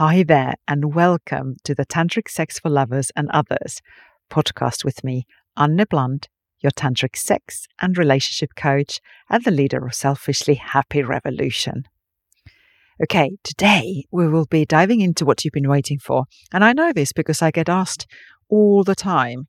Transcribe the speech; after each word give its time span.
Hi 0.00 0.22
there, 0.22 0.54
and 0.66 0.94
welcome 0.94 1.56
to 1.64 1.74
the 1.74 1.84
Tantric 1.84 2.30
Sex 2.30 2.58
for 2.58 2.70
Lovers 2.70 3.12
and 3.16 3.28
Others 3.32 3.82
podcast 4.30 4.82
with 4.82 5.04
me, 5.04 5.26
Anne 5.58 5.84
Bland, 5.90 6.26
your 6.60 6.70
tantric 6.70 7.16
sex 7.16 7.66
and 7.82 7.98
relationship 7.98 8.54
coach 8.56 8.98
and 9.28 9.44
the 9.44 9.50
leader 9.50 9.84
of 9.84 9.94
Selfishly 9.94 10.54
Happy 10.54 11.02
Revolution. 11.02 11.82
Okay, 13.02 13.36
today 13.44 14.06
we 14.10 14.26
will 14.26 14.46
be 14.46 14.64
diving 14.64 15.02
into 15.02 15.26
what 15.26 15.44
you've 15.44 15.52
been 15.52 15.68
waiting 15.68 15.98
for. 15.98 16.24
And 16.50 16.64
I 16.64 16.72
know 16.72 16.94
this 16.94 17.12
because 17.12 17.42
I 17.42 17.50
get 17.50 17.68
asked 17.68 18.06
all 18.48 18.84
the 18.84 18.94
time 18.94 19.48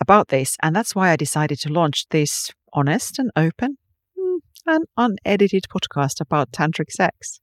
about 0.00 0.26
this. 0.26 0.56
And 0.60 0.74
that's 0.74 0.96
why 0.96 1.10
I 1.10 1.16
decided 1.16 1.60
to 1.60 1.72
launch 1.72 2.08
this 2.10 2.50
honest 2.72 3.20
and 3.20 3.30
open 3.36 3.78
hmm, 4.18 4.38
and 4.66 4.86
unedited 4.96 5.66
podcast 5.70 6.20
about 6.20 6.50
tantric 6.50 6.90
sex. 6.90 7.38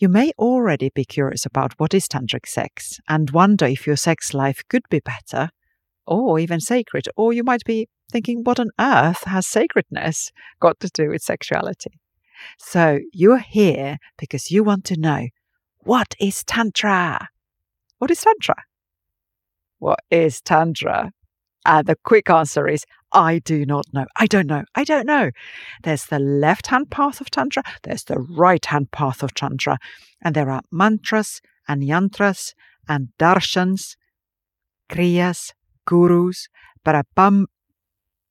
You 0.00 0.08
may 0.08 0.30
already 0.38 0.90
be 0.94 1.04
curious 1.04 1.44
about 1.44 1.72
what 1.78 1.92
is 1.92 2.06
tantric 2.06 2.46
sex 2.46 3.00
and 3.08 3.30
wonder 3.30 3.66
if 3.66 3.84
your 3.84 3.96
sex 3.96 4.32
life 4.32 4.62
could 4.68 4.84
be 4.88 5.00
better 5.00 5.50
or 6.06 6.38
even 6.38 6.60
sacred. 6.60 7.08
Or 7.16 7.32
you 7.32 7.42
might 7.42 7.64
be 7.64 7.88
thinking, 8.12 8.44
what 8.44 8.60
on 8.60 8.70
earth 8.78 9.24
has 9.24 9.44
sacredness 9.48 10.30
got 10.60 10.78
to 10.80 10.90
do 10.94 11.08
with 11.08 11.22
sexuality? 11.22 11.98
So 12.58 13.00
you're 13.12 13.38
here 13.38 13.98
because 14.16 14.52
you 14.52 14.62
want 14.62 14.84
to 14.84 15.00
know 15.00 15.28
what 15.78 16.14
is 16.20 16.44
Tantra? 16.44 17.28
What 17.98 18.12
is 18.12 18.20
Tantra? 18.20 18.54
What 19.80 19.98
is 20.12 20.40
Tantra? 20.40 21.10
And 21.68 21.86
the 21.86 21.96
quick 21.96 22.30
answer 22.30 22.66
is 22.66 22.86
I 23.12 23.40
do 23.40 23.66
not 23.66 23.84
know. 23.92 24.06
I 24.16 24.26
don't 24.26 24.46
know. 24.46 24.64
I 24.74 24.84
don't 24.84 25.06
know. 25.06 25.30
There's 25.82 26.06
the 26.06 26.18
left 26.18 26.68
hand 26.68 26.90
path 26.90 27.20
of 27.20 27.30
Tantra, 27.30 27.62
there's 27.82 28.04
the 28.04 28.18
right 28.18 28.64
hand 28.64 28.90
path 28.90 29.22
of 29.22 29.34
Tantra, 29.34 29.78
and 30.22 30.34
there 30.34 30.50
are 30.50 30.62
mantras 30.72 31.42
and 31.68 31.82
yantras 31.82 32.54
and 32.88 33.08
darshans, 33.18 33.96
kriyas, 34.88 35.52
gurus, 35.86 36.48
parabam, 36.84 37.44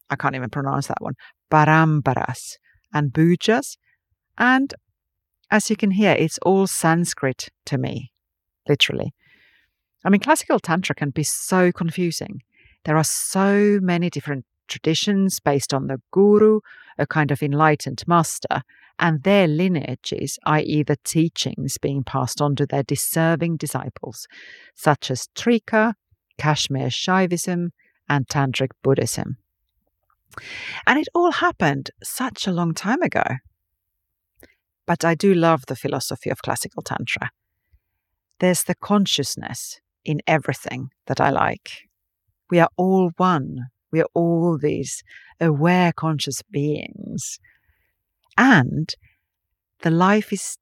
I 0.09 0.15
can't 0.15 0.35
even 0.35 0.49
pronounce 0.49 0.87
that 0.87 1.01
one, 1.01 1.13
parambaras, 1.51 2.57
and 2.91 3.13
pujas. 3.13 3.77
And 4.37 4.73
as 5.51 5.69
you 5.69 5.75
can 5.75 5.91
hear, 5.91 6.13
it's 6.17 6.39
all 6.39 6.65
Sanskrit 6.65 7.49
to 7.65 7.77
me, 7.77 8.11
literally. 8.67 9.13
I 10.03 10.09
mean, 10.09 10.21
classical 10.21 10.59
Tantra 10.59 10.95
can 10.95 11.11
be 11.11 11.23
so 11.23 11.71
confusing. 11.71 12.41
There 12.85 12.97
are 12.97 13.03
so 13.03 13.79
many 13.81 14.09
different 14.09 14.45
traditions 14.67 15.39
based 15.39 15.73
on 15.73 15.87
the 15.87 16.01
guru, 16.11 16.59
a 16.97 17.07
kind 17.07 17.31
of 17.31 17.41
enlightened 17.41 18.03
master, 18.07 18.63
and 18.99 19.23
their 19.23 19.47
lineages, 19.47 20.39
i.e., 20.45 20.83
the 20.83 20.97
teachings 21.03 21.77
being 21.77 22.03
passed 22.03 22.41
on 22.41 22.55
to 22.55 22.65
their 22.65 22.83
deserving 22.83 23.57
disciples, 23.57 24.27
such 24.75 25.11
as 25.11 25.29
Trika, 25.35 25.93
Kashmir 26.37 26.87
Shaivism, 26.87 27.69
and 28.09 28.27
Tantric 28.27 28.71
Buddhism. 28.83 29.37
And 30.85 30.99
it 30.99 31.07
all 31.13 31.31
happened 31.31 31.91
such 32.03 32.47
a 32.47 32.51
long 32.51 32.73
time 32.73 33.01
ago. 33.01 33.23
But 34.85 35.03
I 35.03 35.15
do 35.15 35.33
love 35.33 35.65
the 35.67 35.75
philosophy 35.75 36.29
of 36.29 36.41
classical 36.41 36.81
Tantra. 36.81 37.31
There's 38.39 38.63
the 38.63 38.75
consciousness 38.75 39.79
in 40.05 40.21
everything 40.27 40.89
that 41.07 41.19
I 41.19 41.29
like. 41.29 41.86
We 42.49 42.59
are 42.59 42.69
all 42.77 43.11
one. 43.17 43.67
We 43.91 44.01
are 44.01 44.09
all 44.13 44.57
these 44.57 45.03
aware, 45.39 45.91
conscious 45.91 46.41
beings. 46.43 47.39
And 48.37 48.93
the 49.81 49.91
life 49.91 50.31
is 50.31 50.57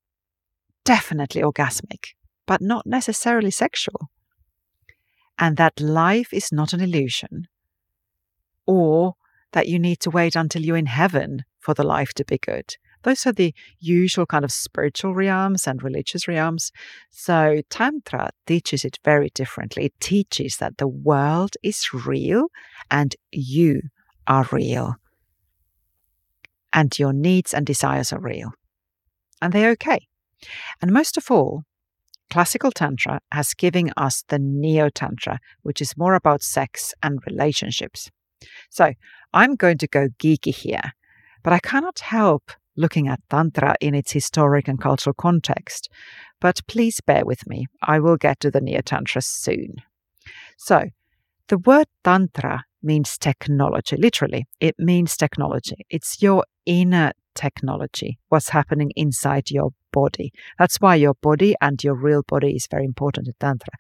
definitely 0.84 1.42
orgasmic, 1.42 2.14
but 2.46 2.62
not 2.62 2.86
necessarily 2.86 3.52
sexual 3.52 4.10
and 5.38 5.58
that 5.58 5.80
life 5.80 6.34
is 6.34 6.52
not 6.52 6.74
an 6.74 6.82
illusion, 6.82 7.48
or 8.66 9.16
that 9.52 9.68
you 9.68 9.80
need 9.80 10.00
to 10.02 10.10
wait 10.10 10.36
until 10.36 10.62
you're 10.62 10.78
in 10.78 10.86
heaven 10.86 11.44
for 11.60 11.74
the 11.74 11.84
life 11.84 12.14
to 12.14 12.26
be 12.26 12.38
good. 12.38 12.76
Those 13.06 13.28
are 13.28 13.32
the 13.32 13.54
usual 13.80 14.26
kind 14.26 14.44
of 14.44 14.52
spiritual 14.52 15.14
realms 15.14 15.68
and 15.68 15.82
religious 15.84 16.28
realms. 16.28 16.72
So, 17.12 17.62
Tantra 17.70 18.32
teaches 18.48 18.84
it 18.84 18.98
very 19.06 19.30
differently. 19.30 19.86
It 19.86 20.00
teaches 20.00 20.58
that 20.58 20.80
the 20.80 20.88
world 20.88 21.56
is 21.62 21.94
real 21.94 22.48
and 22.90 23.16
you 23.32 23.82
are 24.26 24.48
real. 24.52 24.96
And 26.74 26.98
your 26.98 27.14
needs 27.14 27.54
and 27.54 27.64
desires 27.64 28.12
are 28.12 28.20
real. 28.20 28.54
And 29.40 29.54
they're 29.54 29.72
okay. 29.72 30.08
And 30.82 30.92
most 30.92 31.16
of 31.16 31.30
all, 31.30 31.62
Classical 32.32 32.72
Tantra 32.72 33.20
has 33.32 33.54
given 33.54 33.92
us 33.98 34.24
the 34.30 34.40
Neo 34.40 34.90
Tantra, 34.90 35.40
which 35.62 35.80
is 35.80 35.96
more 35.96 36.16
about 36.16 36.42
sex 36.42 36.96
and 37.04 37.20
relationships. 37.28 38.10
So 38.72 38.94
I'm 39.32 39.56
going 39.56 39.78
to 39.78 39.88
go 39.88 40.08
geeky 40.18 40.56
here, 40.56 40.94
but 41.44 41.54
I 41.54 41.60
cannot 41.60 42.00
help 42.00 42.52
looking 42.78 43.08
at 43.08 43.20
Tantra 43.30 43.76
in 43.82 43.96
its 43.96 44.12
historic 44.12 44.68
and 44.68 44.80
cultural 44.80 45.14
context. 45.14 45.90
But 46.42 46.62
please 46.68 47.02
bear 47.02 47.26
with 47.26 47.48
me, 47.48 47.68
I 47.82 48.00
will 48.00 48.18
get 48.18 48.40
to 48.42 48.52
the 48.52 48.62
Neo 48.62 48.82
Tantra 48.82 49.22
soon. 49.22 49.76
So, 50.58 50.86
the 51.48 51.58
word 51.58 51.88
Tantra 52.04 52.64
means 52.82 53.18
technology, 53.18 53.98
literally, 53.98 54.46
it 54.60 54.76
means 54.78 55.18
technology. 55.18 55.86
It's 55.90 56.22
your 56.22 56.44
inner 56.66 57.12
technology, 57.36 58.18
what's 58.30 58.50
happening 58.50 58.92
inside 58.96 59.52
your 59.52 59.72
body. 59.92 60.32
That's 60.58 60.78
why 60.78 60.96
your 60.96 61.14
body 61.22 61.56
and 61.62 61.84
your 61.84 61.96
real 61.96 62.24
body 62.28 62.56
is 62.56 62.68
very 62.70 62.86
important 62.86 63.28
in 63.28 63.34
Tantra, 63.40 63.74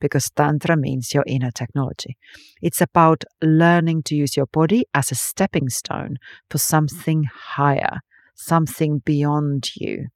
because 0.00 0.30
Tantra 0.30 0.76
means 0.76 1.14
your 1.14 1.24
inner 1.26 1.50
technology. 1.50 2.16
It's 2.60 2.80
about 2.80 3.24
learning 3.42 4.02
to 4.04 4.14
use 4.14 4.36
your 4.36 4.46
body 4.46 4.84
as 4.94 5.12
a 5.12 5.14
stepping 5.14 5.68
stone 5.68 6.16
for 6.50 6.58
something 6.58 7.24
higher, 7.32 8.00
something 8.34 9.00
beyond 9.04 9.70
you. 9.76 10.08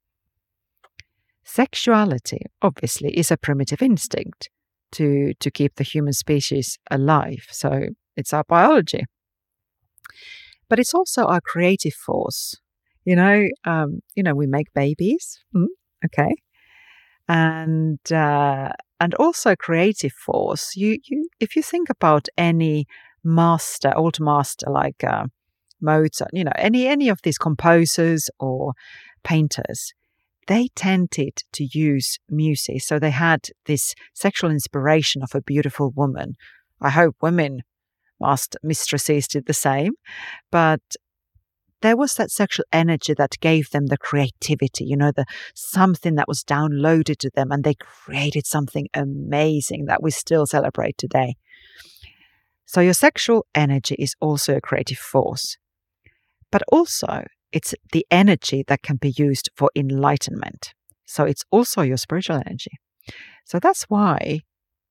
Sexuality, 1.44 2.40
obviously, 2.60 3.16
is 3.16 3.30
a 3.30 3.36
primitive 3.36 3.80
instinct 3.82 4.50
to, 4.92 5.32
to 5.40 5.50
keep 5.50 5.76
the 5.76 5.84
human 5.84 6.12
species 6.12 6.78
alive. 6.90 7.46
So 7.50 7.88
it's 8.16 8.32
our 8.32 8.44
biology. 8.44 9.04
But 10.68 10.80
it's 10.80 10.94
also 10.94 11.24
our 11.26 11.40
creative 11.40 11.94
force 11.94 12.56
you 13.06 13.14
know, 13.14 13.46
um, 13.64 14.00
you 14.16 14.22
know, 14.22 14.34
we 14.34 14.46
make 14.46 14.74
babies. 14.74 15.38
Mm, 15.54 15.68
okay. 16.04 16.34
And 17.28 18.00
uh, 18.12 18.72
and 19.00 19.14
also 19.14 19.54
creative 19.56 20.12
force. 20.12 20.76
You 20.76 20.98
you 21.04 21.28
if 21.40 21.56
you 21.56 21.62
think 21.62 21.88
about 21.88 22.28
any 22.36 22.86
master, 23.24 23.92
old 23.96 24.20
master 24.20 24.66
like 24.68 25.02
uh, 25.04 25.26
Mozart, 25.80 26.30
you 26.32 26.44
know, 26.44 26.52
any 26.56 26.86
any 26.86 27.08
of 27.08 27.20
these 27.22 27.38
composers 27.38 28.28
or 28.38 28.72
painters, 29.24 29.92
they 30.46 30.68
tended 30.74 31.42
to 31.52 31.68
use 31.72 32.18
music. 32.28 32.82
So 32.82 32.98
they 32.98 33.10
had 33.10 33.48
this 33.66 33.94
sexual 34.14 34.50
inspiration 34.50 35.22
of 35.22 35.34
a 35.34 35.42
beautiful 35.42 35.92
woman. 35.94 36.34
I 36.80 36.90
hope 36.90 37.16
women 37.20 37.62
master 38.20 38.58
mistresses 38.62 39.28
did 39.28 39.46
the 39.46 39.54
same, 39.54 39.92
but 40.50 40.80
there 41.82 41.96
was 41.96 42.14
that 42.14 42.30
sexual 42.30 42.64
energy 42.72 43.14
that 43.14 43.38
gave 43.40 43.70
them 43.70 43.86
the 43.86 43.98
creativity, 43.98 44.84
you 44.84 44.96
know, 44.96 45.12
the 45.14 45.26
something 45.54 46.14
that 46.14 46.28
was 46.28 46.42
downloaded 46.42 47.18
to 47.18 47.30
them 47.34 47.52
and 47.52 47.64
they 47.64 47.74
created 47.74 48.46
something 48.46 48.88
amazing 48.94 49.84
that 49.86 50.02
we 50.02 50.10
still 50.10 50.46
celebrate 50.46 50.96
today. 50.96 51.36
So 52.64 52.80
your 52.80 52.94
sexual 52.94 53.46
energy 53.54 53.94
is 53.98 54.14
also 54.20 54.56
a 54.56 54.60
creative 54.60 54.98
force. 54.98 55.56
But 56.50 56.62
also 56.68 57.24
it's 57.52 57.74
the 57.92 58.06
energy 58.10 58.64
that 58.68 58.82
can 58.82 58.96
be 58.96 59.14
used 59.16 59.50
for 59.54 59.70
enlightenment. 59.74 60.74
So 61.06 61.24
it's 61.24 61.44
also 61.50 61.82
your 61.82 61.96
spiritual 61.96 62.42
energy. 62.44 62.78
So 63.44 63.58
that's 63.58 63.84
why 63.84 64.40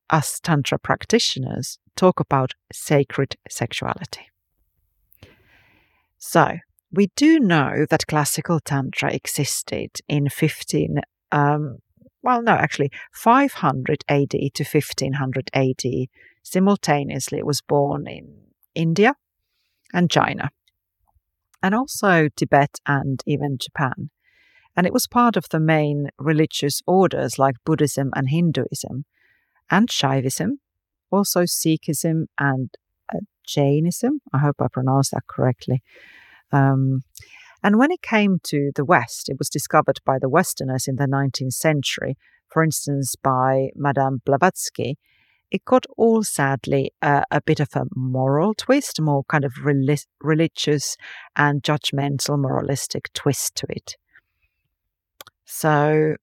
us 0.10 0.40
Tantra 0.40 0.80
practitioners 0.80 1.80
talk 1.96 2.20
about 2.20 2.54
sacred 2.72 3.36
sexuality. 3.50 4.30
So, 6.18 6.58
we 6.92 7.12
do 7.16 7.40
know 7.40 7.86
that 7.90 8.08
classical 8.08 8.60
Tantra 8.60 9.14
existed 9.14 10.00
in 10.08 10.30
15, 10.30 11.02
um, 11.32 11.80
well, 12.22 12.42
no, 12.42 12.54
actually 12.54 12.92
500 13.14 14.04
AD 14.08 14.30
to 14.30 14.64
1500 14.64 15.52
AD. 15.54 16.08
Simultaneously, 16.44 17.40
it 17.40 17.46
was 17.46 17.62
born 17.62 18.08
in 18.08 18.38
India 18.74 19.16
and 19.94 20.10
China, 20.10 20.52
and 21.66 21.74
also 21.74 22.30
Tibet 22.36 22.80
and 22.86 23.24
even 23.26 23.58
Japan. 23.58 24.12
And 24.78 24.86
it 24.86 24.94
was 24.94 25.08
part 25.08 25.36
of 25.36 25.46
the 25.50 25.60
main 25.60 26.10
religious 26.20 26.84
orders 26.86 27.40
like 27.40 27.56
Buddhism 27.66 28.12
and 28.16 28.30
Hinduism, 28.30 29.06
and 29.72 29.90
Shaivism, 29.90 30.60
also 31.10 31.42
Sikhism 31.42 32.26
and 32.38 32.70
uh, 33.12 33.22
Jainism. 33.48 34.20
I 34.32 34.38
hope 34.38 34.58
I 34.60 34.68
pronounced 34.72 35.12
that 35.14 35.26
correctly. 35.28 35.82
Um, 36.52 37.02
And 37.64 37.80
when 37.80 37.92
it 37.92 38.04
came 38.04 38.38
to 38.44 38.72
the 38.76 38.86
West, 38.86 39.28
it 39.28 39.38
was 39.40 39.50
discovered 39.50 40.00
by 40.06 40.20
the 40.20 40.30
Westerners 40.30 40.88
in 40.88 40.98
the 40.98 41.08
19th 41.08 41.54
century, 41.54 42.16
for 42.48 42.64
instance, 42.64 43.16
by 43.16 43.70
Madame 43.76 44.22
Blavatsky. 44.24 45.00
It 45.52 45.64
got 45.64 45.86
all 45.98 46.24
sadly 46.24 46.92
uh, 47.02 47.24
a 47.32 47.42
bit 47.42 47.60
of 47.60 47.70
a 47.76 47.86
moral 47.96 48.54
twist, 48.54 49.00
more 49.00 49.24
kind 49.26 49.46
of 49.46 49.54
relig- 49.64 50.08
religious 50.22 50.98
and 51.36 51.64
judgmental, 51.64 52.40
moralistic 52.40 53.14
twist 53.14 53.56
to 53.56 53.68
it. 53.70 53.96
So 55.46 56.16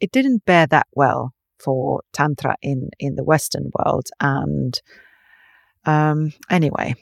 it 0.00 0.12
didn't 0.12 0.44
bear 0.44 0.66
that 0.68 0.86
well 0.92 1.34
for 1.58 2.02
Tantra 2.12 2.56
in, 2.62 2.90
in 2.98 3.16
the 3.16 3.24
Western 3.24 3.70
world. 3.78 4.06
And 4.20 4.80
um, 5.84 6.32
anyway, 6.50 6.94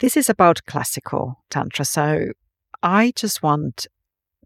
this 0.00 0.16
is 0.16 0.28
about 0.28 0.64
classical 0.66 1.42
Tantra. 1.50 1.84
So 1.84 2.28
I 2.82 3.12
just 3.16 3.42
want 3.42 3.86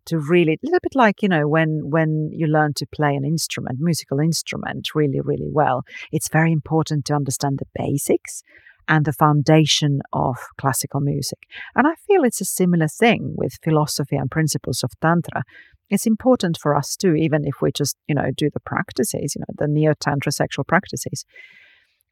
to 0.08 0.18
really, 0.18 0.54
a 0.54 0.58
little 0.62 0.80
bit 0.82 0.94
like, 0.94 1.22
you 1.22 1.28
know, 1.28 1.46
when, 1.46 1.80
when 1.84 2.30
you 2.32 2.46
learn 2.46 2.74
to 2.74 2.86
play 2.92 3.14
an 3.14 3.24
instrument, 3.24 3.78
musical 3.80 4.20
instrument 4.20 4.88
really, 4.94 5.20
really 5.20 5.48
well, 5.50 5.82
it's 6.12 6.28
very 6.28 6.52
important 6.52 7.04
to 7.06 7.14
understand 7.14 7.58
the 7.58 7.66
basics 7.74 8.42
and 8.88 9.04
the 9.04 9.12
foundation 9.12 10.00
of 10.12 10.36
classical 10.58 11.00
music. 11.00 11.38
And 11.76 11.86
I 11.86 11.94
feel 12.06 12.24
it's 12.24 12.40
a 12.40 12.46
similar 12.46 12.88
thing 12.88 13.34
with 13.36 13.58
philosophy 13.62 14.16
and 14.16 14.30
principles 14.30 14.82
of 14.82 14.90
Tantra. 15.00 15.42
It's 15.90 16.06
important 16.06 16.58
for 16.60 16.74
us 16.74 16.96
too, 16.96 17.14
even 17.14 17.44
if 17.44 17.56
we 17.60 17.70
just, 17.70 17.96
you 18.08 18.14
know, 18.14 18.30
do 18.36 18.48
the 18.52 18.60
practices, 18.60 19.34
you 19.36 19.40
know, 19.40 19.54
the 19.58 19.68
neo 19.68 19.92
Tantra 20.00 20.32
sexual 20.32 20.64
practices. 20.64 21.24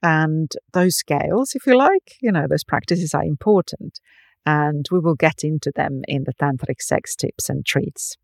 And 0.03 0.53
those 0.73 0.97
scales, 0.97 1.53
if 1.55 1.67
you 1.67 1.77
like, 1.77 2.17
you 2.21 2.31
know, 2.31 2.47
those 2.49 2.65
practices 2.65 3.15
are 3.15 3.25
important. 3.25 3.99
And 4.47 4.87
we 4.91 5.01
will 5.01 5.17
get 5.17 5.43
into 5.43 5.73
them 5.75 6.03
in 6.07 6.25
the 6.25 6.33
tantric 6.35 6.81
sex 6.81 7.17
tips 7.17 7.51
and 7.51 7.67
treats. 7.67 8.17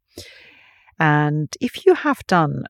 And 0.99 1.53
if 1.61 1.85
you 1.85 1.95
have 1.95 2.25
done 2.29 2.65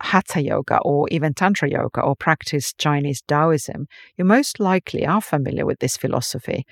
hatha 0.00 0.42
yoga 0.42 0.78
or 0.82 1.08
even 1.10 1.34
tantra 1.34 1.68
yoga 1.68 2.00
or 2.00 2.14
practice 2.14 2.72
Chinese 2.78 3.22
Taoism, 3.26 3.86
you 4.16 4.24
most 4.24 4.60
likely 4.60 5.04
are 5.04 5.20
familiar 5.20 5.66
with 5.66 5.80
this 5.80 5.96
philosophy 5.96 6.64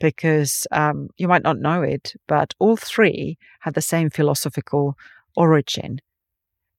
because 0.00 0.66
um, 0.72 1.08
you 1.18 1.28
might 1.28 1.42
not 1.42 1.58
know 1.58 1.82
it, 1.82 2.14
but 2.26 2.54
all 2.58 2.76
three 2.76 3.36
had 3.60 3.74
the 3.74 3.82
same 3.82 4.10
philosophical 4.10 4.94
origin. 5.36 5.98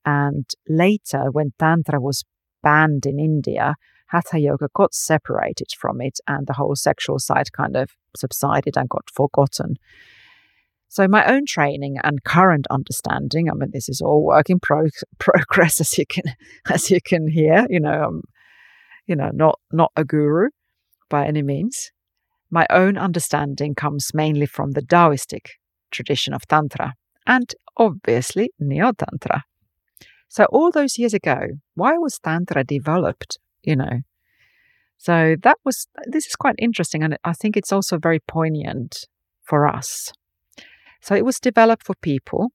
And 0.03 0.49
later, 0.67 1.25
when 1.31 1.53
Tantra 1.59 2.01
was 2.01 2.25
banned 2.63 3.05
in 3.05 3.19
India, 3.19 3.75
Hatha 4.11 4.39
Yoga 4.39 4.67
got 4.75 4.93
separated 4.93 5.67
from 5.77 6.01
it, 6.01 6.19
and 6.27 6.45
the 6.45 6.53
whole 6.53 6.75
sexual 6.75 7.19
side 7.19 7.51
kind 7.53 7.75
of 7.77 7.91
subsided 8.15 8.77
and 8.77 8.89
got 8.89 9.09
forgotten. 9.09 9.75
So 10.89 11.07
my 11.07 11.25
own 11.25 11.45
training 11.45 11.97
and 12.03 12.23
current 12.25 12.67
understanding, 12.69 13.49
I 13.49 13.53
mean, 13.53 13.69
this 13.71 13.87
is 13.87 14.01
all 14.01 14.25
work 14.25 14.49
in 14.49 14.59
pro- 14.59 14.89
progress, 15.19 15.79
as 15.79 15.97
you 15.97 16.05
can 16.05 16.23
as 16.69 16.91
you 16.91 16.99
can 17.01 17.29
hear. 17.29 17.65
You 17.69 17.79
know, 17.79 18.03
I'm, 18.07 18.21
you 19.07 19.15
know, 19.15 19.29
not 19.33 19.59
not 19.71 19.91
a 19.95 20.03
guru 20.03 20.49
by 21.09 21.25
any 21.25 21.41
means. 21.41 21.91
My 22.49 22.67
own 22.69 22.97
understanding 22.97 23.75
comes 23.75 24.13
mainly 24.13 24.45
from 24.45 24.71
the 24.71 24.81
Taoistic 24.81 25.51
tradition 25.89 26.33
of 26.33 26.45
Tantra 26.47 26.95
and 27.25 27.55
obviously 27.77 28.51
Neo 28.59 28.91
Tantra. 28.91 29.43
So 30.27 30.45
all 30.45 30.71
those 30.71 30.97
years 30.97 31.13
ago, 31.13 31.39
why 31.75 31.93
was 31.97 32.19
Tantra 32.19 32.65
developed? 32.65 33.37
You 33.63 33.75
know, 33.75 34.01
so 34.97 35.35
that 35.43 35.57
was 35.63 35.87
this 36.05 36.25
is 36.27 36.35
quite 36.35 36.55
interesting, 36.57 37.03
and 37.03 37.17
I 37.23 37.33
think 37.33 37.57
it's 37.57 37.71
also 37.71 37.97
very 37.97 38.19
poignant 38.19 39.07
for 39.43 39.67
us 39.67 40.11
so 41.01 41.15
it 41.15 41.25
was 41.25 41.39
developed 41.39 41.85
for 41.85 41.95
people 41.95 42.51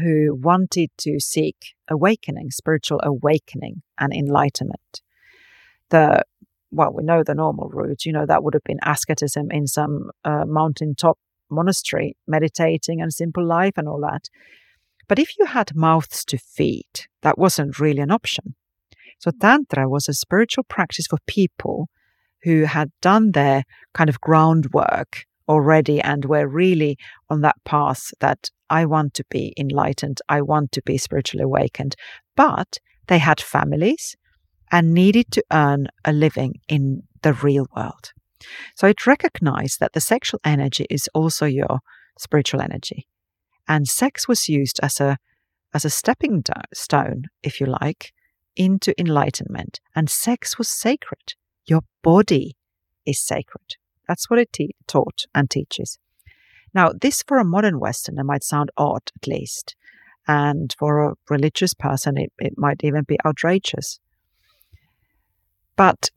who 0.00 0.34
wanted 0.40 0.90
to 0.98 1.20
seek 1.20 1.74
awakening, 1.90 2.50
spiritual 2.50 3.00
awakening 3.02 3.82
and 3.98 4.12
enlightenment. 4.14 5.02
The 5.90 6.22
well, 6.70 6.92
we 6.94 7.02
know 7.02 7.22
the 7.22 7.34
normal 7.34 7.68
route. 7.68 8.06
You 8.06 8.12
know 8.12 8.24
that 8.24 8.42
would 8.42 8.54
have 8.54 8.64
been 8.64 8.78
asceticism 8.82 9.50
in 9.50 9.66
some 9.66 10.10
uh, 10.24 10.44
mountaintop 10.46 11.18
monastery, 11.50 12.16
meditating 12.26 13.02
and 13.02 13.12
simple 13.12 13.44
life 13.44 13.74
and 13.76 13.86
all 13.86 14.00
that. 14.00 14.30
But 15.08 15.18
if 15.18 15.36
you 15.38 15.44
had 15.44 15.74
mouths 15.74 16.24
to 16.26 16.38
feed, 16.38 17.08
that 17.20 17.36
wasn't 17.36 17.78
really 17.78 18.00
an 18.00 18.10
option. 18.10 18.54
So 19.22 19.30
Tantra 19.30 19.88
was 19.88 20.08
a 20.08 20.14
spiritual 20.14 20.64
practice 20.64 21.06
for 21.06 21.18
people 21.28 21.88
who 22.42 22.64
had 22.64 22.90
done 23.00 23.30
their 23.30 23.62
kind 23.94 24.10
of 24.10 24.20
groundwork 24.20 25.26
already 25.48 26.00
and 26.00 26.24
were 26.24 26.48
really 26.48 26.96
on 27.30 27.40
that 27.42 27.54
path 27.64 28.10
that 28.18 28.50
I 28.68 28.84
want 28.84 29.14
to 29.14 29.24
be 29.30 29.54
enlightened, 29.56 30.18
I 30.28 30.42
want 30.42 30.72
to 30.72 30.82
be 30.84 30.98
spiritually 30.98 31.44
awakened. 31.44 31.94
But 32.34 32.78
they 33.06 33.18
had 33.18 33.40
families 33.40 34.16
and 34.72 34.92
needed 34.92 35.30
to 35.32 35.44
earn 35.52 35.86
a 36.04 36.12
living 36.12 36.54
in 36.68 37.02
the 37.22 37.32
real 37.32 37.66
world. 37.76 38.10
So 38.74 38.88
it 38.88 39.06
recognized 39.06 39.78
that 39.78 39.92
the 39.92 40.00
sexual 40.00 40.40
energy 40.42 40.86
is 40.90 41.08
also 41.14 41.46
your 41.46 41.78
spiritual 42.18 42.60
energy. 42.60 43.06
And 43.68 43.86
sex 43.86 44.26
was 44.26 44.48
used 44.48 44.80
as 44.82 45.00
a 45.00 45.18
as 45.74 45.84
a 45.84 45.90
stepping 45.90 46.42
stone, 46.74 47.24
if 47.42 47.60
you 47.60 47.66
like, 47.66 48.12
into 48.56 48.98
enlightenment. 48.98 49.80
And 49.94 50.10
sex 50.10 50.58
was 50.58 50.68
sacred. 50.68 51.34
Your 51.66 51.82
body 52.02 52.56
is 53.06 53.20
sacred. 53.20 53.76
That's 54.08 54.28
what 54.28 54.38
it 54.38 54.52
te- 54.52 54.74
taught 54.86 55.26
and 55.34 55.50
teaches. 55.50 55.98
Now, 56.74 56.92
this 56.98 57.22
for 57.22 57.38
a 57.38 57.44
modern 57.44 57.78
Westerner 57.78 58.24
might 58.24 58.44
sound 58.44 58.70
odd, 58.76 59.10
at 59.20 59.28
least, 59.28 59.76
and 60.26 60.74
for 60.78 61.04
a 61.04 61.14
religious 61.28 61.74
person, 61.74 62.16
it, 62.16 62.32
it 62.38 62.54
might 62.56 62.82
even 62.82 63.04
be 63.04 63.18
outrageous. 63.26 64.00
But 65.76 66.10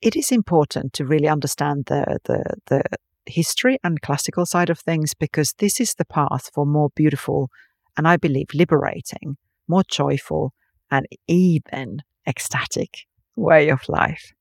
it 0.00 0.16
is 0.16 0.32
important 0.32 0.92
to 0.94 1.04
really 1.04 1.28
understand 1.28 1.86
the, 1.86 2.18
the, 2.24 2.44
the 2.66 2.82
history 3.26 3.78
and 3.82 4.00
classical 4.00 4.46
side 4.46 4.70
of 4.70 4.78
things 4.78 5.14
because 5.14 5.54
this 5.58 5.80
is 5.80 5.94
the 5.94 6.04
path 6.04 6.50
for 6.54 6.66
more 6.66 6.90
beautiful 6.94 7.50
and 7.96 8.06
I 8.06 8.16
believe 8.16 8.48
liberating, 8.54 9.36
more 9.68 9.82
joyful, 9.88 10.52
and 10.90 11.06
even 11.26 12.02
ecstatic 12.26 13.06
way 13.34 13.68
of 13.68 13.88
life. 13.88 14.32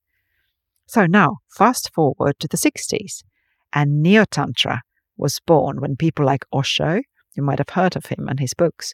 So 0.87 1.05
now, 1.05 1.37
fast 1.49 1.91
forward 1.93 2.39
to 2.39 2.47
the 2.47 2.57
60s, 2.57 3.23
and 3.73 4.01
Neo 4.01 4.25
Tantra 4.25 4.81
was 5.17 5.39
born 5.45 5.81
when 5.81 5.95
people 5.95 6.25
like 6.25 6.45
Osho, 6.53 7.01
you 7.35 7.43
might 7.43 7.59
have 7.59 7.69
heard 7.69 7.95
of 7.95 8.07
him 8.07 8.27
and 8.29 8.39
his 8.39 8.53
books, 8.53 8.93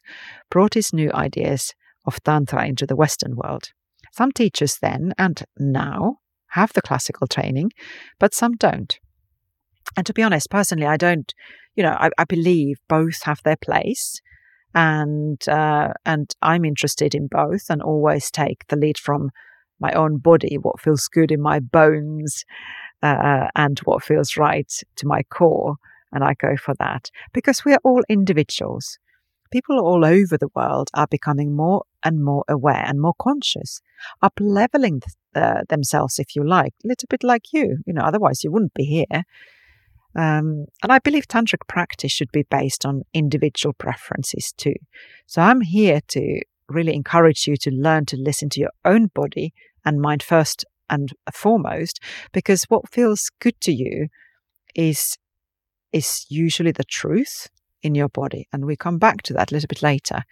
brought 0.50 0.74
his 0.74 0.94
new 0.94 1.12
ideas 1.14 1.74
of 2.06 2.22
Tantra 2.24 2.66
into 2.66 2.88
the 2.88 2.96
Western 2.96 3.36
world. 3.36 3.70
Some 4.14 4.32
teachers 4.32 4.78
then 4.82 5.14
and 5.18 5.44
now 5.58 6.18
have 6.50 6.74
the 6.74 6.82
classical 6.82 7.28
training, 7.28 7.72
but 8.20 8.34
some 8.34 8.54
don't. 8.54 9.00
And 9.96 10.06
to 10.06 10.14
be 10.14 10.24
honest, 10.24 10.50
personally, 10.50 10.86
I 10.86 10.98
don't, 10.98 11.34
you 11.76 11.84
know, 11.84 11.96
I, 12.00 12.10
I 12.18 12.24
believe 12.24 12.78
both 12.88 13.24
have 13.24 13.42
their 13.44 13.58
place. 13.58 14.22
And 14.74 15.48
uh, 15.48 15.94
and 16.06 16.34
I'm 16.42 16.66
interested 16.66 17.14
in 17.14 17.28
both, 17.28 17.70
and 17.70 17.82
always 17.82 18.32
take 18.32 18.68
the 18.68 18.76
lead 18.78 18.98
from 18.98 19.32
my 19.80 19.92
own 19.94 20.18
body, 20.18 20.58
what 20.58 20.80
feels 20.80 21.08
good 21.08 21.32
in 21.32 21.42
my 21.42 21.60
bones, 21.60 22.46
uh, 23.04 23.48
and 23.56 23.80
what 23.80 24.04
feels 24.04 24.38
right 24.38 24.72
to 24.96 25.08
my 25.08 25.24
core. 25.24 25.76
And 26.14 26.24
I 26.24 26.34
go 26.36 26.56
for 26.58 26.74
that 26.80 27.10
because 27.34 27.66
we 27.66 27.74
are 27.74 27.80
all 27.84 28.02
individuals. 28.10 29.00
People 29.52 29.80
all 29.80 30.06
over 30.06 30.38
the 30.38 30.50
world 30.56 30.90
are 30.94 31.08
becoming 31.08 31.56
more 31.56 31.84
and 32.04 32.24
more 32.24 32.46
aware 32.48 32.86
and 32.88 33.02
more 33.02 33.14
conscious, 33.20 33.82
up 34.22 34.34
leveling 34.40 35.02
uh, 35.36 35.62
themselves, 35.68 36.20
if 36.20 36.36
you 36.36 36.48
like, 36.48 36.74
a 36.84 36.88
little 36.88 37.08
bit 37.10 37.24
like 37.24 37.52
you. 37.52 37.80
You 37.86 37.94
know, 37.94 38.04
otherwise 38.04 38.44
you 38.44 38.52
wouldn't 38.52 38.74
be 38.74 38.86
here. 38.86 39.24
Um, 40.16 40.66
and 40.84 40.92
I 40.92 41.00
believe 41.00 41.28
tantric 41.28 41.68
practice 41.68 42.12
should 42.12 42.32
be 42.32 42.44
based 42.44 42.86
on 42.86 43.04
individual 43.14 43.74
preferences 43.74 44.54
too. 44.58 44.76
So 45.26 45.42
I'm 45.42 45.62
here 45.62 46.02
to 46.10 46.42
really 46.68 46.94
encourage 46.94 47.48
you 47.48 47.58
to 47.58 47.72
learn 47.72 48.06
to 48.08 48.18
listen 48.18 48.50
to 48.50 48.60
your 48.60 48.72
own 48.86 49.08
body 49.08 49.54
and 49.86 50.02
mind 50.02 50.24
first 50.24 50.66
and 50.90 51.10
foremost, 51.34 52.00
because 52.34 52.66
what 52.66 52.92
feels 52.92 53.30
good 53.40 53.60
to 53.62 53.72
you 53.72 54.08
is 54.76 55.18
is 55.94 56.26
usually 56.30 56.72
the 56.72 56.84
truth 56.84 57.50
in 57.82 57.96
your 57.96 58.10
body. 58.10 58.48
And 58.54 58.66
we 58.66 58.76
come 58.76 58.98
back 58.98 59.22
to 59.24 59.34
that 59.34 59.52
a 59.52 59.54
little 59.54 59.68
bit 59.68 59.82
later. 59.82 60.24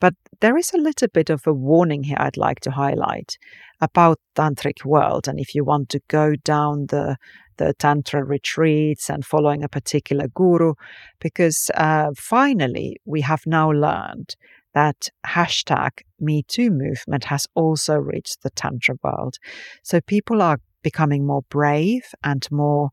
But 0.00 0.14
there 0.40 0.56
is 0.56 0.72
a 0.72 0.78
little 0.78 1.08
bit 1.08 1.30
of 1.30 1.46
a 1.46 1.52
warning 1.52 2.04
here 2.04 2.16
I'd 2.18 2.36
like 2.36 2.60
to 2.60 2.70
highlight 2.70 3.38
about 3.80 4.18
tantric 4.34 4.84
world. 4.84 5.28
And 5.28 5.40
if 5.40 5.54
you 5.54 5.64
want 5.64 5.88
to 5.90 6.00
go 6.08 6.34
down 6.36 6.86
the 6.86 7.16
the 7.58 7.72
tantra 7.78 8.22
retreats 8.22 9.08
and 9.08 9.24
following 9.24 9.64
a 9.64 9.68
particular 9.68 10.28
guru, 10.28 10.74
because 11.20 11.70
uh, 11.74 12.10
finally 12.14 13.00
we 13.06 13.22
have 13.22 13.46
now 13.46 13.70
learned 13.70 14.36
that 14.74 15.08
hashtag 15.26 16.02
Me 16.20 16.42
Too 16.42 16.70
movement 16.70 17.24
has 17.24 17.46
also 17.54 17.94
reached 17.94 18.42
the 18.42 18.50
Tantra 18.50 18.96
world. 19.02 19.38
So 19.82 20.02
people 20.02 20.42
are 20.42 20.58
becoming 20.82 21.26
more 21.26 21.44
brave 21.48 22.14
and 22.22 22.46
more 22.52 22.90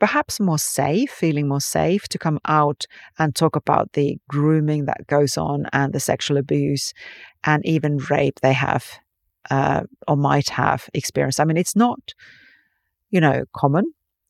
perhaps 0.00 0.40
more 0.40 0.58
safe, 0.58 1.10
feeling 1.10 1.46
more 1.46 1.60
safe 1.60 2.08
to 2.08 2.18
come 2.18 2.40
out 2.46 2.86
and 3.18 3.36
talk 3.36 3.54
about 3.54 3.92
the 3.92 4.18
grooming 4.28 4.86
that 4.86 5.06
goes 5.06 5.36
on 5.36 5.66
and 5.72 5.92
the 5.92 6.00
sexual 6.00 6.38
abuse 6.38 6.92
and 7.44 7.64
even 7.64 7.98
rape 8.10 8.40
they 8.40 8.54
have 8.54 8.98
uh, 9.50 9.82
or 10.08 10.16
might 10.16 10.48
have 10.48 10.88
experienced. 10.94 11.38
I 11.38 11.44
mean, 11.44 11.56
it's 11.58 11.76
not, 11.76 12.14
you 13.10 13.20
know, 13.20 13.44
common, 13.54 13.84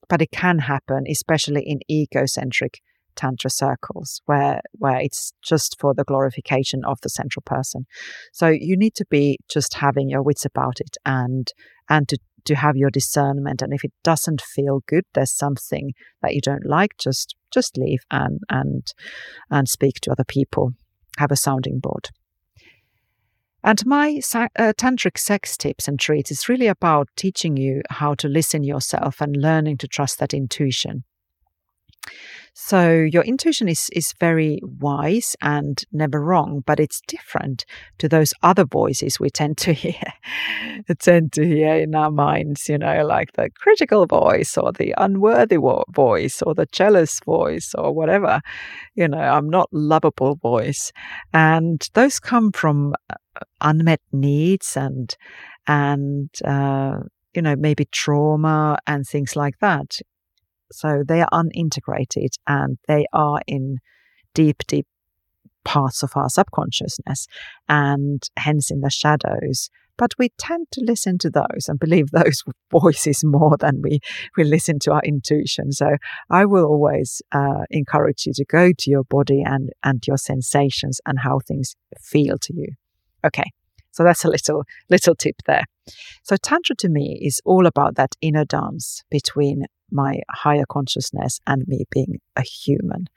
but 0.09 0.21
it 0.21 0.31
can 0.31 0.59
happen, 0.59 1.05
especially 1.09 1.63
in 1.65 1.79
egocentric 1.89 2.81
tantra 3.15 3.49
circles 3.49 4.21
where 4.25 4.61
where 4.77 4.97
it's 4.97 5.33
just 5.41 5.77
for 5.79 5.93
the 5.93 6.05
glorification 6.05 6.83
of 6.85 6.99
the 7.01 7.09
central 7.09 7.43
person 7.45 7.85
so 8.31 8.47
you 8.47 8.77
need 8.77 8.95
to 8.95 9.05
be 9.09 9.37
just 9.49 9.73
having 9.73 10.09
your 10.09 10.21
wits 10.21 10.45
about 10.45 10.79
it 10.79 10.95
and 11.05 11.51
and 11.89 12.07
to 12.07 12.17
to 12.45 12.55
have 12.55 12.75
your 12.75 12.89
discernment 12.89 13.61
and 13.61 13.73
if 13.73 13.83
it 13.83 13.93
doesn't 14.03 14.41
feel 14.41 14.81
good 14.87 15.05
there's 15.13 15.31
something 15.31 15.93
that 16.21 16.33
you 16.33 16.41
don't 16.41 16.65
like 16.65 16.91
just 16.97 17.35
just 17.51 17.77
leave 17.77 18.03
and 18.09 18.39
and 18.49 18.93
and 19.49 19.69
speak 19.69 19.99
to 20.01 20.11
other 20.11 20.23
people. 20.23 20.73
Have 21.17 21.31
a 21.31 21.35
sounding 21.35 21.79
board. 21.79 22.09
And 23.63 23.85
my 23.85 24.21
uh, 24.33 24.73
tantric 24.75 25.19
sex 25.19 25.55
tips 25.55 25.87
and 25.87 25.99
treats 25.99 26.31
is 26.31 26.49
really 26.49 26.65
about 26.65 27.09
teaching 27.15 27.57
you 27.57 27.83
how 27.91 28.15
to 28.15 28.27
listen 28.27 28.63
yourself 28.63 29.21
and 29.21 29.37
learning 29.37 29.77
to 29.79 29.87
trust 29.87 30.17
that 30.17 30.33
intuition 30.33 31.03
so 32.53 32.91
your 32.91 33.23
intuition 33.23 33.69
is 33.69 33.89
is 33.93 34.13
very 34.19 34.59
wise 34.61 35.35
and 35.41 35.83
never 35.91 36.21
wrong, 36.21 36.63
but 36.65 36.79
it's 36.79 37.01
different 37.07 37.65
to 37.97 38.09
those 38.09 38.33
other 38.43 38.65
voices 38.65 39.19
we 39.19 39.29
tend 39.29 39.57
to 39.59 39.73
hear 39.83 40.01
tend 40.99 41.31
to 41.33 41.45
hear 41.45 41.75
in 41.75 41.95
our 41.95 42.11
minds, 42.11 42.67
you 42.67 42.77
know, 42.77 43.05
like 43.05 43.33
the 43.33 43.49
critical 43.57 44.05
voice 44.05 44.57
or 44.57 44.71
the 44.73 44.93
unworthy 44.97 45.57
voice 45.89 46.41
or 46.41 46.53
the 46.53 46.67
jealous 46.71 47.19
voice 47.21 47.73
or 47.75 47.93
whatever, 47.93 48.41
you 48.95 49.07
know, 49.07 49.19
I'm 49.19 49.49
not 49.49 49.69
lovable 49.71 50.35
voice. 50.35 50.91
And 51.33 51.87
those 51.93 52.19
come 52.19 52.51
from 52.51 52.95
uh, 53.09 53.15
unmet 53.61 54.01
needs 54.11 54.75
and 54.75 55.15
and 55.67 56.29
uh, 56.43 56.99
you 57.33 57.41
know 57.41 57.55
maybe 57.55 57.85
trauma 57.85 58.77
and 58.87 59.05
things 59.07 59.35
like 59.35 59.59
that 59.59 59.99
so 60.71 61.03
they 61.07 61.21
are 61.21 61.29
unintegrated 61.31 62.35
and 62.47 62.77
they 62.87 63.05
are 63.13 63.41
in 63.47 63.77
deep, 64.33 64.63
deep 64.67 64.87
parts 65.63 66.03
of 66.03 66.11
our 66.15 66.29
subconsciousness 66.29 67.27
and 67.69 68.23
hence 68.37 68.71
in 68.71 68.81
the 68.81 68.89
shadows. 68.89 69.69
But 69.97 70.13
we 70.17 70.29
tend 70.37 70.67
to 70.71 70.81
listen 70.83 71.17
to 71.19 71.29
those 71.29 71.67
and 71.67 71.79
believe 71.79 72.09
those 72.11 72.43
voices 72.71 73.23
more 73.23 73.57
than 73.57 73.81
we, 73.81 73.99
we 74.35 74.43
listen 74.43 74.79
to 74.79 74.93
our 74.93 75.01
intuition. 75.03 75.71
So 75.71 75.97
I 76.29 76.45
will 76.45 76.65
always 76.65 77.21
uh, 77.31 77.65
encourage 77.69 78.25
you 78.25 78.33
to 78.35 78.45
go 78.45 78.71
to 78.77 78.89
your 78.89 79.03
body 79.03 79.43
and, 79.45 79.69
and 79.83 80.03
your 80.07 80.17
sensations 80.17 80.99
and 81.05 81.19
how 81.19 81.39
things 81.39 81.75
feel 81.99 82.37
to 82.39 82.53
you. 82.55 82.69
Okay, 83.23 83.51
so 83.91 84.03
that's 84.03 84.25
a 84.25 84.29
little 84.29 84.63
little 84.89 85.13
tip 85.13 85.35
there. 85.45 85.65
So 86.23 86.37
tantra 86.37 86.75
to 86.77 86.89
me 86.89 87.19
is 87.21 87.41
all 87.45 87.67
about 87.67 87.95
that 87.95 88.15
inner 88.21 88.45
dance 88.45 89.03
between 89.11 89.65
my 89.91 90.21
higher 90.29 90.65
consciousness 90.69 91.39
and 91.47 91.67
me 91.67 91.85
being 91.91 92.19
a 92.35 92.41
human. 92.41 93.07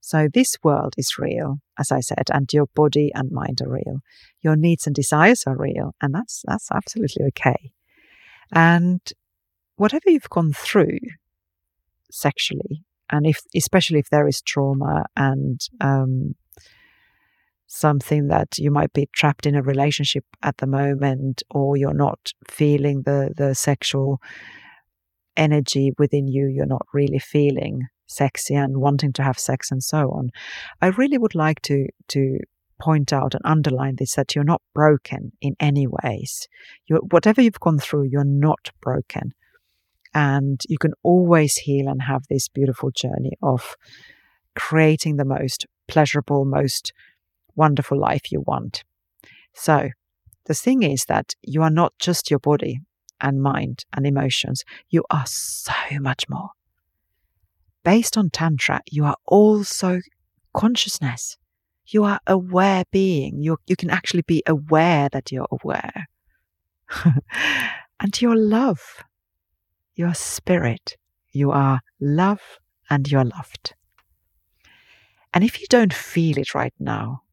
So, 0.00 0.28
this 0.32 0.58
world 0.62 0.94
is 0.98 1.18
real, 1.18 1.60
as 1.78 1.90
I 1.90 2.00
said, 2.00 2.24
and 2.30 2.52
your 2.52 2.66
body 2.74 3.10
and 3.14 3.30
mind 3.30 3.62
are 3.62 3.70
real. 3.70 4.00
Your 4.42 4.54
needs 4.54 4.86
and 4.86 4.94
desires 4.94 5.44
are 5.46 5.56
real, 5.56 5.94
and 6.00 6.14
that's, 6.14 6.42
that's 6.46 6.70
absolutely 6.70 7.24
okay. 7.28 7.72
And 8.52 9.00
whatever 9.76 10.10
you've 10.10 10.28
gone 10.28 10.52
through 10.52 10.98
sexually, 12.10 12.84
and 13.10 13.26
if, 13.26 13.40
especially 13.56 13.98
if 13.98 14.10
there 14.10 14.28
is 14.28 14.42
trauma 14.42 15.06
and 15.16 15.60
um, 15.80 16.34
something 17.66 18.28
that 18.28 18.58
you 18.58 18.70
might 18.70 18.92
be 18.92 19.08
trapped 19.12 19.46
in 19.46 19.54
a 19.54 19.62
relationship 19.62 20.24
at 20.42 20.58
the 20.58 20.66
moment, 20.66 21.42
or 21.50 21.76
you're 21.76 21.94
not 21.94 22.32
feeling 22.48 23.02
the, 23.02 23.32
the 23.36 23.54
sexual 23.54 24.20
energy 25.36 25.92
within 25.98 26.28
you 26.28 26.46
you're 26.46 26.66
not 26.66 26.86
really 26.92 27.18
feeling 27.18 27.86
sexy 28.06 28.54
and 28.54 28.78
wanting 28.78 29.12
to 29.14 29.22
have 29.22 29.38
sex 29.38 29.70
and 29.70 29.82
so 29.82 30.10
on. 30.10 30.30
I 30.80 30.88
really 30.88 31.18
would 31.18 31.34
like 31.34 31.62
to 31.62 31.86
to 32.08 32.38
point 32.80 33.12
out 33.12 33.34
and 33.34 33.42
underline 33.44 33.96
this 33.96 34.14
that 34.16 34.34
you're 34.34 34.44
not 34.44 34.62
broken 34.74 35.32
in 35.40 35.54
any 35.60 35.86
ways. 35.86 36.48
You're, 36.86 37.00
whatever 37.10 37.40
you've 37.40 37.60
gone 37.60 37.78
through, 37.78 38.04
you're 38.04 38.24
not 38.24 38.70
broken. 38.80 39.32
And 40.12 40.60
you 40.68 40.78
can 40.78 40.92
always 41.02 41.56
heal 41.56 41.88
and 41.88 42.02
have 42.02 42.24
this 42.28 42.48
beautiful 42.48 42.90
journey 42.90 43.32
of 43.42 43.76
creating 44.54 45.16
the 45.16 45.24
most 45.24 45.66
pleasurable, 45.88 46.44
most 46.44 46.92
wonderful 47.56 47.98
life 47.98 48.30
you 48.30 48.40
want. 48.40 48.84
So, 49.54 49.90
the 50.46 50.54
thing 50.54 50.82
is 50.82 51.06
that 51.06 51.34
you 51.42 51.62
are 51.62 51.70
not 51.70 51.94
just 51.98 52.30
your 52.30 52.38
body 52.38 52.80
and 53.24 53.42
mind 53.42 53.86
and 53.92 54.06
emotions. 54.06 54.64
You 54.90 55.02
are 55.10 55.26
so 55.26 55.72
much 55.98 56.28
more. 56.28 56.50
Based 57.82 58.16
on 58.16 58.30
Tantra, 58.30 58.80
you 58.90 59.04
are 59.04 59.16
also 59.26 60.00
consciousness. 60.52 61.36
You 61.86 62.04
are 62.04 62.20
aware 62.26 62.84
being. 62.92 63.42
You, 63.42 63.58
you 63.66 63.76
can 63.76 63.90
actually 63.90 64.22
be 64.22 64.42
aware 64.46 65.08
that 65.10 65.32
you're 65.32 65.48
aware. 65.50 66.08
and 68.00 68.20
your 68.22 68.36
love, 68.36 69.02
your 69.94 70.14
spirit. 70.14 70.96
You 71.32 71.50
are 71.50 71.80
love 72.00 72.60
and 72.88 73.10
you're 73.10 73.24
loved. 73.24 73.74
And 75.32 75.42
if 75.42 75.60
you 75.60 75.66
don't 75.68 75.92
feel 75.92 76.38
it 76.38 76.54
right 76.54 76.74
now, 76.78 77.23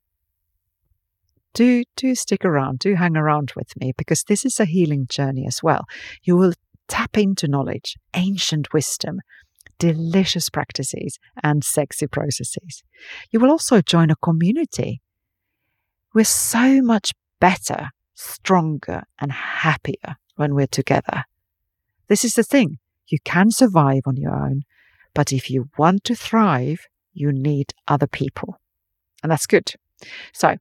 do 1.54 1.84
do 1.96 2.16
stick 2.16 2.46
around, 2.46 2.80
do 2.80 2.96
hang 2.96 3.18
around 3.18 3.54
with 3.56 3.76
me 3.80 3.94
because 3.98 4.24
this 4.24 4.46
is 4.46 4.60
a 4.60 4.66
healing 4.66 5.08
journey 5.10 5.46
as 5.48 5.62
well. 5.62 5.86
You 6.24 6.38
will 6.38 6.54
tap 6.88 7.18
into 7.18 7.48
knowledge, 7.48 7.98
ancient 8.14 8.74
wisdom, 8.74 9.22
delicious 9.80 10.50
practices, 10.50 11.18
and 11.44 11.64
sexy 11.64 12.08
processes. 12.08 12.84
You 13.32 13.40
will 13.40 13.50
also 13.50 13.82
join 13.82 14.12
a 14.12 14.16
community. 14.16 15.02
We're 16.14 16.26
so 16.26 16.82
much 16.82 17.14
better, 17.40 17.90
stronger, 18.14 19.04
and 19.20 19.32
happier 19.32 20.18
when 20.36 20.54
we're 20.54 20.68
together. 20.68 21.24
This 22.08 22.26
is 22.26 22.36
the 22.36 22.44
thing 22.44 22.78
you 23.08 23.20
can 23.24 23.52
survive 23.52 24.04
on 24.06 24.18
your 24.18 24.36
own, 24.36 24.64
but 25.14 25.32
if 25.32 25.50
you 25.50 25.70
want 25.78 26.04
to 26.06 26.16
thrive, 26.16 26.88
you 27.14 27.32
need 27.32 27.74
other 27.88 28.08
people. 28.08 28.60
And 29.24 29.32
that's 29.32 29.46
good. 29.46 29.74
So, 30.34 30.56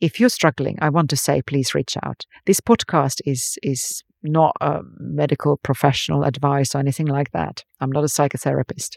if 0.00 0.20
you're 0.20 0.28
struggling, 0.28 0.78
I 0.80 0.90
want 0.90 1.10
to 1.10 1.16
say 1.16 1.42
please 1.42 1.74
reach 1.74 1.96
out. 2.02 2.26
This 2.46 2.60
podcast 2.60 3.20
is 3.24 3.58
is 3.62 4.02
not 4.22 4.56
a 4.60 4.80
medical 4.98 5.56
professional 5.58 6.24
advice 6.24 6.74
or 6.74 6.78
anything 6.78 7.06
like 7.06 7.30
that. 7.32 7.64
I'm 7.80 7.92
not 7.92 8.04
a 8.04 8.08
psychotherapist. 8.08 8.96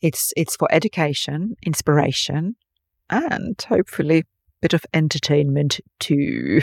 It's 0.00 0.32
it's 0.36 0.56
for 0.56 0.68
education, 0.70 1.56
inspiration, 1.64 2.56
and 3.10 3.60
hopefully 3.68 4.18
a 4.18 4.24
bit 4.60 4.74
of 4.74 4.84
entertainment 4.92 5.80
too. 5.98 6.60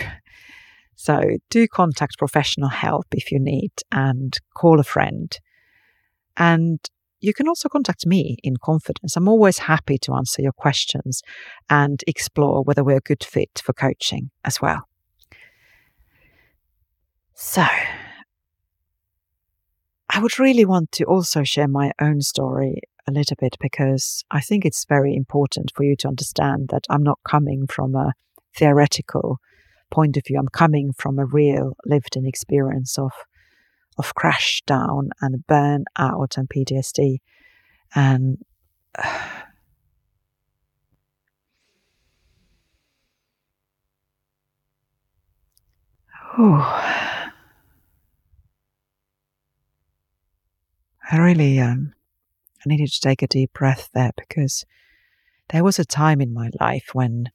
So 0.96 1.20
do 1.50 1.68
contact 1.68 2.20
professional 2.20 2.70
help 2.70 3.08
if 3.12 3.32
you 3.32 3.40
need 3.40 3.72
and 3.92 4.38
call 4.54 4.80
a 4.80 4.84
friend. 4.84 5.36
And 6.38 6.80
you 7.22 7.34
can 7.34 7.48
also 7.48 7.70
contact 7.70 8.06
me 8.06 8.38
in 8.44 8.58
confidence. 8.58 9.16
I'm 9.16 9.28
always 9.28 9.60
happy 9.60 9.98
to 10.00 10.14
answer 10.14 10.42
your 10.42 10.52
questions 10.52 11.22
and 11.70 12.04
explore 12.08 12.64
whether 12.64 12.84
we're 12.84 12.98
a 12.98 13.02
good 13.02 13.24
fit 13.24 13.62
for 13.64 13.74
coaching 13.74 14.32
as 14.44 14.60
well. 14.60 14.82
So, 17.36 17.66
I 20.10 20.20
would 20.20 20.38
really 20.38 20.66
want 20.66 20.92
to 20.94 21.06
also 21.06 21.44
share 21.44 21.68
my 21.68 21.92
own 22.02 22.22
story 22.22 22.82
a 23.08 23.12
little 23.12 23.38
bit 23.40 23.56
because 23.60 24.24
I 24.30 24.42
think 24.42 24.66
it's 24.66 24.86
very 24.86 25.16
important 25.16 25.72
for 25.76 25.84
you 25.84 25.96
to 25.98 26.08
understand 26.08 26.70
that 26.70 26.84
I'm 26.90 27.04
not 27.04 27.20
coming 27.24 27.66
from 27.68 27.96
a 27.96 28.14
theoretical 28.56 29.38
point 29.90 30.18
of 30.18 30.24
view. 30.26 30.38
I'm 30.40 30.50
coming 30.50 30.92
from 30.98 31.18
a 31.18 31.26
real 31.26 31.74
lived 31.86 32.16
in 32.16 32.26
experience 32.26 32.98
of 32.98 33.12
of 34.02 34.16
crash 34.16 34.64
down 34.66 35.12
and 35.22 35.46
burn 35.46 35.86
out 35.98 36.38
and 36.38 36.50
PTSD. 36.50 37.20
And 37.94 38.44
uh, 38.98 39.42
I 51.12 51.18
really 51.18 51.60
um, 51.60 51.94
I 52.66 52.70
needed 52.70 52.92
to 52.92 53.00
take 53.00 53.22
a 53.22 53.28
deep 53.28 53.54
breath 53.54 53.90
there 53.94 54.12
because 54.18 54.66
there 55.50 55.64
was 55.64 55.78
a 55.78 55.86
time 55.86 56.22
in 56.22 56.34
my 56.34 56.50
life 56.60 56.90
when, 56.94 57.30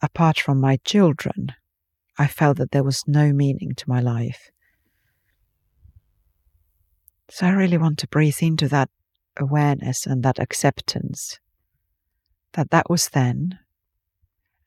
apart 0.00 0.38
from 0.38 0.60
my 0.60 0.78
children, 0.84 1.52
I 2.18 2.28
felt 2.28 2.56
that 2.58 2.70
there 2.70 2.84
was 2.84 3.02
no 3.06 3.32
meaning 3.32 3.74
to 3.76 3.88
my 3.88 4.00
life. 4.00 4.50
So 7.28 7.46
I 7.46 7.50
really 7.50 7.78
want 7.78 7.98
to 7.98 8.08
breathe 8.08 8.38
into 8.40 8.68
that 8.68 8.88
awareness 9.36 10.06
and 10.06 10.22
that 10.22 10.38
acceptance 10.38 11.38
that 12.52 12.70
that 12.70 12.88
was 12.88 13.10
then 13.10 13.58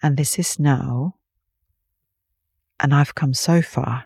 and 0.03 0.15
this 0.15 0.37
is 0.37 0.59
now 0.59 1.15
and 2.79 2.93
I've 2.93 3.15
come 3.15 3.33
so 3.33 3.61
far. 3.61 4.05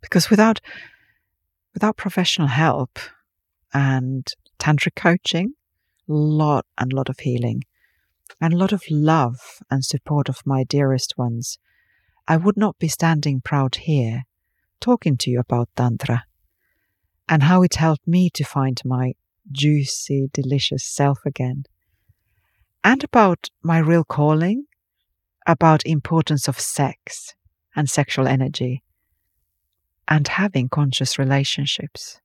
Because 0.00 0.30
without 0.30 0.60
without 1.74 1.96
professional 1.96 2.46
help 2.46 2.98
and 3.72 4.26
tantric 4.58 4.94
coaching, 4.94 5.54
lot 6.06 6.64
and 6.78 6.92
lot 6.92 7.08
of 7.08 7.18
healing 7.18 7.64
and 8.40 8.52
a 8.52 8.56
lot 8.56 8.72
of 8.72 8.82
love 8.90 9.60
and 9.70 9.84
support 9.84 10.28
of 10.28 10.46
my 10.46 10.64
dearest 10.64 11.14
ones, 11.16 11.58
I 12.26 12.36
would 12.36 12.56
not 12.56 12.78
be 12.78 12.88
standing 12.88 13.40
proud 13.40 13.76
here 13.76 14.24
talking 14.80 15.16
to 15.16 15.30
you 15.30 15.40
about 15.40 15.68
Tantra 15.76 16.24
and 17.28 17.44
how 17.44 17.62
it 17.62 17.76
helped 17.76 18.06
me 18.06 18.30
to 18.30 18.44
find 18.44 18.80
my 18.84 19.14
juicy, 19.50 20.28
delicious 20.32 20.84
self 20.84 21.20
again. 21.24 21.64
And 22.82 23.02
about 23.02 23.48
my 23.62 23.78
real 23.78 24.04
calling, 24.04 24.66
about 25.46 25.86
importance 25.86 26.48
of 26.48 26.60
sex 26.60 27.34
and 27.74 27.88
sexual 27.88 28.26
energy 28.26 28.82
and 30.06 30.28
having 30.28 30.68
conscious 30.68 31.18
relationships. 31.18 32.20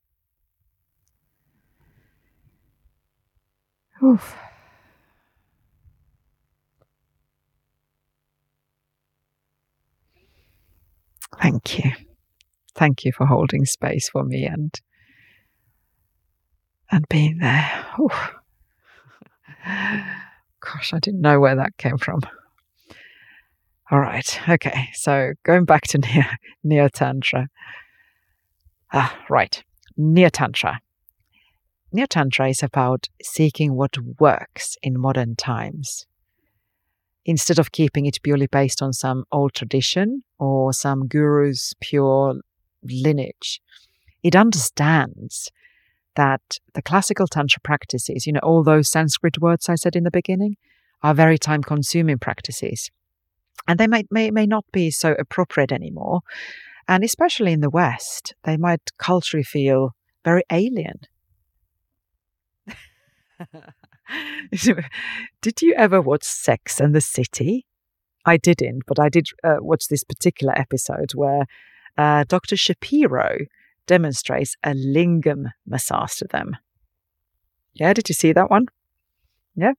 Oof. 4.02 4.36
Thank 11.40 11.78
you. 11.78 11.92
Thank 12.74 13.04
you 13.04 13.12
for 13.12 13.26
holding 13.26 13.64
space 13.64 14.08
for 14.08 14.24
me 14.24 14.44
and 14.44 14.74
and 16.90 17.08
being 17.08 17.38
there. 17.38 17.86
Gosh, 20.60 20.92
I 20.92 20.98
didn't 20.98 21.20
know 21.20 21.40
where 21.40 21.56
that 21.56 21.76
came 21.78 21.98
from. 21.98 22.20
All 23.90 24.00
right. 24.00 24.40
Okay. 24.48 24.88
So 24.92 25.32
going 25.44 25.64
back 25.64 25.82
to 25.88 25.98
Neo, 25.98 26.24
Neo 26.62 26.88
Tantra. 26.88 27.48
Ah, 28.92 29.16
right. 29.28 29.62
Neo 29.96 30.28
Tantra. 30.28 30.80
Neo 31.92 32.06
Tantra 32.06 32.48
is 32.48 32.62
about 32.62 33.08
seeking 33.22 33.74
what 33.74 33.96
works 34.18 34.76
in 34.82 35.00
modern 35.00 35.36
times. 35.36 36.06
Instead 37.24 37.58
of 37.58 37.72
keeping 37.72 38.06
it 38.06 38.22
purely 38.22 38.46
based 38.46 38.82
on 38.82 38.92
some 38.92 39.24
old 39.30 39.52
tradition 39.52 40.22
or 40.38 40.72
some 40.72 41.06
guru's 41.06 41.74
pure 41.80 42.40
lineage, 42.82 43.60
it 44.22 44.34
understands 44.34 45.50
that 46.16 46.58
the 46.74 46.82
classical 46.82 47.26
Tantra 47.26 47.60
practices, 47.62 48.26
you 48.26 48.32
know, 48.32 48.40
all 48.42 48.62
those 48.62 48.90
Sanskrit 48.90 49.38
words 49.38 49.68
I 49.68 49.74
said 49.74 49.94
in 49.94 50.04
the 50.04 50.10
beginning, 50.10 50.56
are 51.02 51.14
very 51.14 51.38
time 51.38 51.62
consuming 51.62 52.18
practices 52.18 52.90
and 53.66 53.78
they 53.78 53.86
might, 53.86 54.08
may, 54.10 54.30
may 54.30 54.46
not 54.46 54.64
be 54.72 54.90
so 54.90 55.14
appropriate 55.18 55.72
anymore. 55.72 56.20
And 56.88 57.04
especially 57.04 57.52
in 57.52 57.60
the 57.60 57.70
West, 57.70 58.34
they 58.44 58.56
might 58.56 58.90
culturally 58.98 59.44
feel 59.44 59.94
very 60.24 60.42
alien. 60.50 61.00
did 65.42 65.62
you 65.62 65.74
ever 65.74 66.00
watch 66.00 66.24
Sex 66.24 66.80
and 66.80 66.94
the 66.94 67.00
City? 67.00 67.66
I 68.26 68.36
didn't, 68.36 68.82
but 68.86 68.98
I 68.98 69.08
did 69.08 69.28
uh, 69.42 69.56
watch 69.60 69.88
this 69.88 70.04
particular 70.04 70.58
episode 70.58 71.12
where 71.14 71.46
uh, 71.96 72.24
Dr. 72.28 72.56
Shapiro 72.56 73.38
demonstrates 73.86 74.56
a 74.62 74.70
lingam 74.70 75.50
massage 75.66 76.14
to 76.16 76.26
them. 76.30 76.56
Yeah, 77.74 77.92
did 77.92 78.08
you 78.08 78.14
see 78.14 78.32
that 78.32 78.50
one? 78.50 78.66
Yeah. 79.56 79.72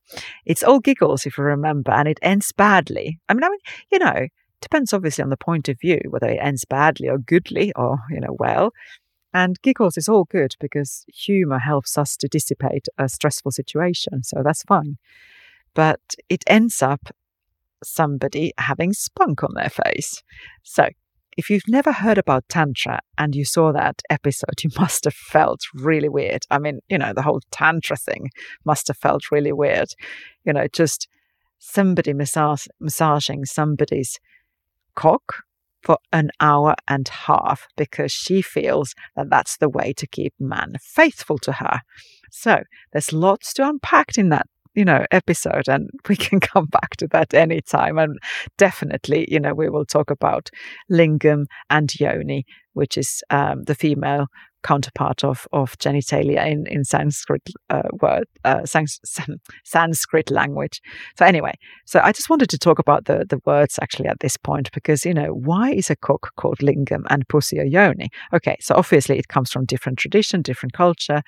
It's 0.45 0.63
all 0.63 0.79
giggles, 0.79 1.25
if 1.25 1.37
you 1.37 1.43
remember, 1.43 1.91
and 1.91 2.07
it 2.07 2.19
ends 2.21 2.51
badly. 2.51 3.19
I 3.29 3.33
mean, 3.33 3.43
I 3.43 3.49
mean, 3.49 3.59
you 3.91 3.99
know, 3.99 4.27
depends 4.61 4.93
obviously 4.93 5.23
on 5.23 5.29
the 5.29 5.37
point 5.37 5.69
of 5.69 5.79
view, 5.79 5.99
whether 6.09 6.27
it 6.27 6.39
ends 6.41 6.65
badly 6.65 7.09
or 7.09 7.17
goodly 7.17 7.71
or, 7.75 7.99
you 8.09 8.19
know, 8.19 8.35
well. 8.37 8.73
And 9.33 9.61
giggles 9.61 9.97
is 9.97 10.09
all 10.09 10.25
good 10.25 10.55
because 10.59 11.05
humor 11.07 11.59
helps 11.59 11.97
us 11.97 12.17
to 12.17 12.27
dissipate 12.27 12.87
a 12.97 13.07
stressful 13.07 13.51
situation. 13.51 14.23
So 14.23 14.41
that's 14.43 14.63
fine. 14.63 14.97
But 15.73 16.01
it 16.29 16.43
ends 16.47 16.81
up 16.81 17.09
somebody 17.83 18.53
having 18.57 18.93
spunk 18.93 19.43
on 19.43 19.53
their 19.55 19.69
face. 19.69 20.21
So 20.63 20.89
if 21.37 21.49
you've 21.49 21.67
never 21.67 21.91
heard 21.91 22.17
about 22.17 22.47
Tantra 22.49 22.99
and 23.17 23.35
you 23.35 23.45
saw 23.45 23.71
that 23.71 24.01
episode, 24.09 24.63
you 24.63 24.69
must 24.79 25.05
have 25.05 25.13
felt 25.13 25.61
really 25.73 26.09
weird. 26.09 26.43
I 26.51 26.59
mean, 26.59 26.81
you 26.89 26.97
know, 26.97 27.13
the 27.13 27.21
whole 27.21 27.41
Tantra 27.51 27.97
thing 27.97 28.29
must 28.65 28.87
have 28.87 28.97
felt 28.97 29.31
really 29.31 29.53
weird. 29.53 29.89
You 30.43 30.53
know, 30.53 30.67
just 30.67 31.07
somebody 31.59 32.13
massage, 32.13 32.67
massaging 32.79 33.45
somebody's 33.45 34.19
cock 34.95 35.43
for 35.81 35.97
an 36.11 36.29
hour 36.39 36.75
and 36.87 37.09
a 37.09 37.11
half 37.11 37.67
because 37.75 38.11
she 38.11 38.41
feels 38.41 38.93
that 39.15 39.29
that's 39.29 39.57
the 39.57 39.69
way 39.69 39.93
to 39.93 40.07
keep 40.07 40.33
man 40.39 40.75
faithful 40.81 41.37
to 41.39 41.53
her. 41.53 41.81
So 42.31 42.61
there's 42.93 43.11
lots 43.11 43.53
to 43.53 43.67
unpack 43.67 44.17
in 44.17 44.29
that 44.29 44.47
you 44.73 44.85
know 44.85 45.05
episode 45.11 45.67
and 45.67 45.89
we 46.09 46.15
can 46.15 46.39
come 46.39 46.65
back 46.65 46.95
to 46.97 47.07
that 47.07 47.33
anytime 47.33 47.97
and 47.97 48.17
definitely 48.57 49.27
you 49.29 49.39
know 49.39 49.53
we 49.53 49.69
will 49.69 49.85
talk 49.85 50.09
about 50.09 50.49
lingam 50.89 51.45
and 51.69 51.93
yoni 51.99 52.45
which 52.73 52.97
is 52.97 53.21
um, 53.29 53.63
the 53.63 53.75
female 53.75 54.27
counterpart 54.63 55.23
of 55.23 55.47
of 55.51 55.77
genitalia 55.77 56.45
in 56.45 56.65
in 56.67 56.83
sanskrit 56.83 57.41
uh, 57.69 57.81
word 58.01 58.25
uh, 58.45 58.65
sans- 58.65 58.99
sanskrit 59.65 60.29
language 60.31 60.81
so 61.17 61.25
anyway 61.25 61.53
so 61.85 61.99
i 62.03 62.11
just 62.11 62.29
wanted 62.29 62.49
to 62.49 62.57
talk 62.57 62.79
about 62.79 63.05
the 63.05 63.25
the 63.29 63.39
words 63.45 63.79
actually 63.81 64.07
at 64.07 64.19
this 64.19 64.37
point 64.37 64.71
because 64.73 65.05
you 65.05 65.13
know 65.13 65.29
why 65.29 65.71
is 65.71 65.89
a 65.89 65.95
cock 65.95 66.35
called 66.35 66.59
lingam 66.59 67.03
and 67.09 67.27
pussy 67.27 67.59
or 67.59 67.65
yoni 67.65 68.09
okay 68.33 68.57
so 68.59 68.75
obviously 68.75 69.17
it 69.17 69.27
comes 69.27 69.51
from 69.51 69.65
different 69.65 69.97
tradition 69.97 70.41
different 70.41 70.73
culture 70.73 71.21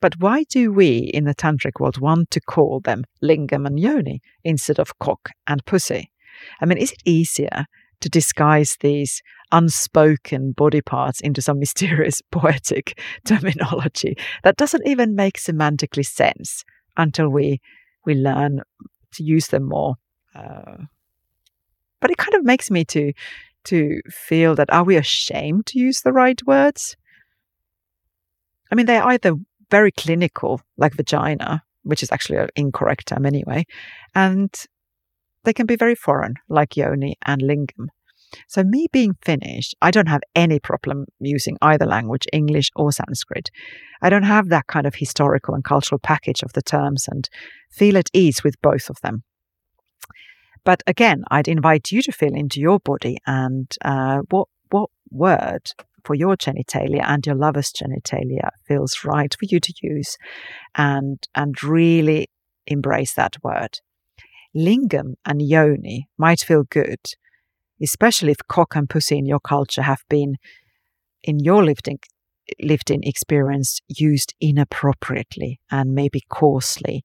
but 0.00 0.20
why 0.20 0.44
do 0.44 0.72
we 0.72 0.98
in 0.98 1.24
the 1.24 1.34
tantric 1.34 1.80
world 1.80 2.00
want 2.00 2.30
to 2.30 2.40
call 2.40 2.80
them 2.80 3.04
lingam 3.22 3.66
and 3.66 3.80
yoni 3.80 4.20
instead 4.44 4.78
of 4.78 4.98
cock 4.98 5.30
and 5.46 5.64
pussy? 5.64 6.12
I 6.60 6.66
mean, 6.66 6.78
is 6.78 6.92
it 6.92 7.02
easier 7.04 7.66
to 8.00 8.08
disguise 8.08 8.76
these 8.80 9.22
unspoken 9.52 10.52
body 10.52 10.80
parts 10.80 11.20
into 11.20 11.42
some 11.42 11.58
mysterious 11.64 12.20
poetic 12.30 13.00
terminology 13.24 14.16
that 14.44 14.56
doesn't 14.56 14.86
even 14.86 15.14
make 15.14 15.38
semantically 15.38 16.06
sense 16.06 16.64
until 16.96 17.28
we 17.28 17.60
we 18.04 18.14
learn 18.14 18.62
to 19.12 19.22
use 19.22 19.48
them 19.48 19.68
more. 19.68 19.96
Uh, 20.34 20.76
but 22.00 22.10
it 22.10 22.16
kind 22.16 22.34
of 22.34 22.44
makes 22.44 22.70
me 22.70 22.84
to 22.84 23.12
to 23.64 24.00
feel 24.08 24.54
that 24.54 24.72
are 24.72 24.84
we 24.84 24.96
ashamed 24.96 25.66
to 25.66 25.78
use 25.78 26.00
the 26.00 26.12
right 26.12 26.40
words? 26.46 26.96
I 28.70 28.74
mean, 28.74 28.86
they're 28.86 29.06
either 29.06 29.34
very 29.70 29.92
clinical, 29.92 30.60
like 30.76 30.94
vagina, 30.94 31.62
which 31.82 32.02
is 32.02 32.12
actually 32.12 32.38
an 32.38 32.48
incorrect 32.56 33.08
term 33.08 33.26
anyway. 33.26 33.66
And 34.14 34.54
they 35.44 35.52
can 35.52 35.66
be 35.66 35.76
very 35.76 35.94
foreign, 35.94 36.34
like 36.48 36.76
yoni 36.76 37.16
and 37.24 37.42
lingam. 37.42 37.88
So, 38.48 38.62
me 38.62 38.86
being 38.92 39.14
Finnish, 39.22 39.74
I 39.80 39.90
don't 39.90 40.08
have 40.08 40.20
any 40.34 40.60
problem 40.60 41.06
using 41.18 41.56
either 41.62 41.86
language, 41.86 42.26
English 42.32 42.70
or 42.76 42.92
Sanskrit. 42.92 43.50
I 44.02 44.10
don't 44.10 44.24
have 44.24 44.48
that 44.48 44.66
kind 44.66 44.86
of 44.86 44.94
historical 44.94 45.54
and 45.54 45.64
cultural 45.64 45.98
package 45.98 46.42
of 46.42 46.52
the 46.52 46.62
terms 46.62 47.06
and 47.08 47.28
feel 47.70 47.96
at 47.96 48.10
ease 48.12 48.44
with 48.44 48.60
both 48.62 48.90
of 48.90 49.00
them. 49.02 49.24
But 50.64 50.82
again, 50.86 51.24
I'd 51.30 51.48
invite 51.48 51.90
you 51.90 52.02
to 52.02 52.12
feel 52.12 52.34
into 52.34 52.60
your 52.60 52.78
body 52.80 53.18
and 53.26 53.74
uh, 53.84 54.18
what 54.30 54.48
what 54.70 54.90
word 55.10 55.72
for 56.04 56.14
your 56.14 56.36
genitalia 56.36 57.02
and 57.04 57.26
your 57.26 57.34
lover's 57.34 57.72
genitalia 57.72 58.50
feels 58.66 59.04
right 59.04 59.34
for 59.38 59.46
you 59.46 59.60
to 59.60 59.72
use 59.82 60.16
and 60.74 61.26
and 61.34 61.62
really 61.62 62.28
embrace 62.66 63.14
that 63.14 63.36
word. 63.42 63.80
Lingam 64.54 65.14
and 65.24 65.40
yoni 65.42 66.08
might 66.16 66.40
feel 66.40 66.64
good, 66.64 67.00
especially 67.82 68.32
if 68.32 68.38
cock 68.48 68.76
and 68.76 68.88
pussy 68.88 69.18
in 69.18 69.26
your 69.26 69.40
culture 69.40 69.82
have 69.82 70.02
been 70.08 70.36
in 71.22 71.38
your 71.40 71.64
lived 71.64 71.88
in, 71.88 71.98
lived 72.60 72.90
in 72.90 73.00
experience 73.02 73.80
used 73.88 74.34
inappropriately 74.40 75.60
and 75.70 75.94
maybe 75.94 76.22
coarsely 76.28 77.04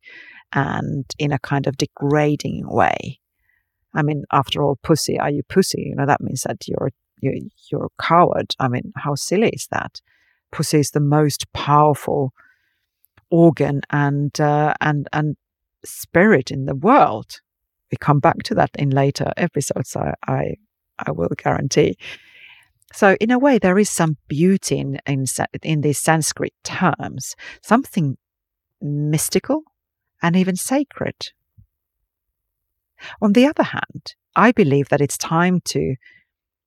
and 0.54 1.06
in 1.18 1.32
a 1.32 1.40
kind 1.40 1.68
of 1.68 1.78
degrading 1.78 2.64
way. 2.68 3.20
I 3.94 4.02
mean, 4.02 4.24
after 4.32 4.64
all, 4.64 4.78
pussy, 4.82 5.20
are 5.20 5.30
you 5.30 5.44
pussy? 5.44 5.84
You 5.90 5.96
know, 5.96 6.06
that 6.06 6.22
means 6.22 6.42
that 6.44 6.68
you're 6.68 6.92
you're, 7.22 7.36
you're 7.72 7.86
a 7.86 8.04
coward. 8.04 8.54
I 8.60 8.68
mean, 8.68 8.92
how 8.98 9.16
silly 9.16 9.50
is 9.50 9.68
that? 9.72 10.02
Pussy 10.52 10.80
is 10.80 10.92
the 10.92 11.00
most 11.00 11.52
powerful 11.54 12.34
organ 13.30 13.82
and 13.90 14.40
uh, 14.40 14.74
and 14.82 15.08
and 15.14 15.36
spirit 15.86 16.52
in 16.52 16.66
the 16.66 16.76
world. 16.76 17.42
We 17.94 17.98
come 17.98 18.20
back 18.20 18.42
to 18.46 18.56
that 18.56 18.72
in 18.74 18.90
later 18.90 19.32
episodes. 19.38 19.96
I, 19.96 20.16
I, 20.28 20.56
I 20.98 21.12
will 21.12 21.30
guarantee. 21.38 21.96
So, 22.92 23.16
in 23.22 23.30
a 23.30 23.38
way, 23.38 23.60
there 23.60 23.78
is 23.78 23.90
some 23.90 24.18
beauty 24.28 24.80
in, 24.80 25.00
in, 25.06 25.26
in 25.62 25.82
these 25.82 26.00
Sanskrit 26.00 26.54
terms, 26.64 27.36
something 27.62 28.18
mystical 28.82 29.62
and 30.24 30.36
even 30.36 30.56
sacred. 30.56 31.16
On 33.22 33.34
the 33.34 33.46
other 33.46 33.64
hand, 33.64 34.16
I 34.36 34.52
believe 34.52 34.90
that 34.90 35.02
it's 35.02 35.18
time 35.18 35.60
to 35.66 35.96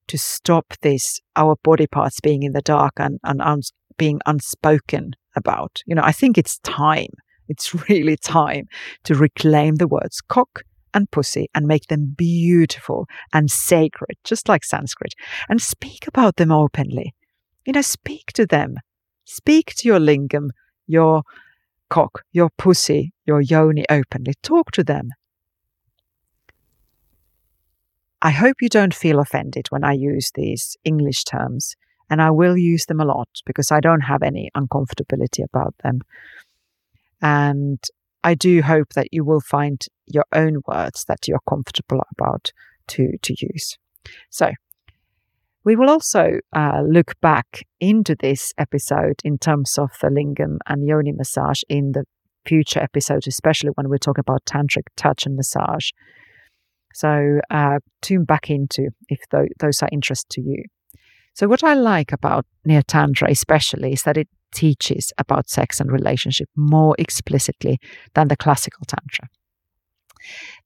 to 0.09 0.17
stop 0.17 0.75
this 0.83 1.21
our 1.35 1.57
body 1.65 1.89
parts 1.89 2.21
being 2.21 2.45
in 2.45 2.53
the 2.53 2.62
dark 2.62 2.93
and, 2.99 3.19
and 3.25 3.43
uns, 3.43 3.73
being 3.99 4.21
unspoken 4.27 5.15
about. 5.35 5.83
You 5.87 5.97
know, 5.97 6.05
I 6.05 6.12
think 6.12 6.39
it's 6.39 6.59
time. 6.61 7.11
It's 7.49 7.75
really 7.89 8.17
time 8.17 8.67
to 9.03 9.17
reclaim 9.17 9.77
the 9.77 9.89
words 9.89 10.21
cock 10.21 10.62
and 10.97 11.11
pussy 11.11 11.49
and 11.55 11.67
make 11.67 11.87
them 11.89 12.15
beautiful 12.17 13.07
and 13.33 13.51
sacred, 13.51 14.17
just 14.25 14.49
like 14.49 14.65
Sanskrit, 14.65 15.15
and 15.49 15.61
speak 15.61 16.09
about 16.09 16.37
them 16.37 16.51
openly. 16.51 17.15
You 17.67 17.75
know, 17.75 17.83
speak 17.83 18.33
to 18.33 18.47
them. 18.47 18.77
Speak 19.25 19.75
to 19.77 19.87
your 19.89 20.01
lingam, 20.01 20.49
your 20.87 21.23
cock, 21.91 22.23
your 22.33 22.49
pussy, 22.57 23.13
your 23.27 23.43
yoni 23.43 23.85
openly. 23.91 24.33
Talk 24.43 24.73
to 24.73 24.83
them. 24.83 25.11
I 28.23 28.31
hope 28.31 28.57
you 28.63 28.71
don't 28.71 28.95
feel 28.95 29.21
offended 29.21 29.67
when 29.69 29.85
I 29.85 29.93
use 29.93 30.31
these 30.35 30.77
English 30.85 31.25
terms, 31.25 31.77
and 32.09 32.23
I 32.23 32.31
will 32.31 32.57
use 32.57 32.87
them 32.87 33.01
a 33.01 33.05
lot 33.05 33.29
because 33.45 33.71
I 33.71 33.81
don't 33.81 34.01
have 34.01 34.23
any 34.23 34.51
uncomfortability 34.57 35.45
about 35.45 35.75
them. 35.83 36.01
And 37.21 37.85
I 38.25 38.35
do 38.35 38.63
hope 38.63 38.95
that 38.95 39.09
you 39.13 39.25
will 39.25 39.43
find 39.43 39.85
your 40.07 40.25
own 40.33 40.62
words 40.66 41.05
that 41.07 41.27
you're 41.27 41.40
comfortable 41.49 42.03
about 42.16 42.53
to, 42.88 43.16
to 43.23 43.35
use. 43.38 43.77
So, 44.31 44.53
we 45.64 45.75
will 45.75 45.90
also 45.90 46.38
uh, 46.55 46.83
look 46.88 47.21
back 47.21 47.66
into 47.81 48.14
this 48.14 48.53
episode 48.57 49.21
in 49.25 49.37
terms 49.37 49.77
of 49.79 49.90
the 50.01 50.07
lingam 50.07 50.59
and 50.69 50.87
yoni 50.87 51.11
massage 51.11 51.62
in 51.69 51.90
the 51.90 52.05
future 52.47 52.79
episodes, 52.79 53.27
especially 53.27 53.71
when 53.75 53.88
we 53.88 53.99
talk 53.99 54.16
about 54.16 54.45
tantric 54.45 54.85
touch 54.97 55.27
and 55.27 55.35
massage. 55.35 55.90
So, 56.95 57.40
uh, 57.51 57.81
tune 58.01 58.25
back 58.25 58.49
into 58.49 58.90
if 59.09 59.19
th- 59.31 59.51
those 59.59 59.83
are 59.83 59.88
interest 59.90 60.31
to 60.31 60.40
you. 60.40 60.64
So, 61.35 61.49
what 61.49 61.64
I 61.64 61.75
like 61.75 62.12
about 62.12 62.47
Neo 62.64 62.81
Tantra, 62.81 63.31
especially, 63.31 63.92
is 63.92 64.05
that 64.05 64.16
it 64.16 64.29
teaches 64.55 65.12
about 65.19 65.51
sex 65.51 65.81
and 65.81 65.90
relationship 65.90 66.49
more 66.57 66.95
explicitly 66.99 67.79
than 68.14 68.29
the 68.29 68.37
classical 68.37 68.87
Tantra. 68.87 69.29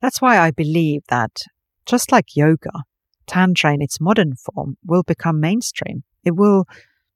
That's 0.00 0.20
why 0.20 0.38
I 0.38 0.50
believe 0.50 1.02
that, 1.08 1.44
just 1.86 2.12
like 2.12 2.36
yoga, 2.36 2.70
Tantra 3.26 3.74
in 3.74 3.82
its 3.82 4.00
modern 4.00 4.34
form 4.34 4.76
will 4.84 5.02
become 5.02 5.40
mainstream. 5.40 6.02
It 6.24 6.36
will 6.36 6.66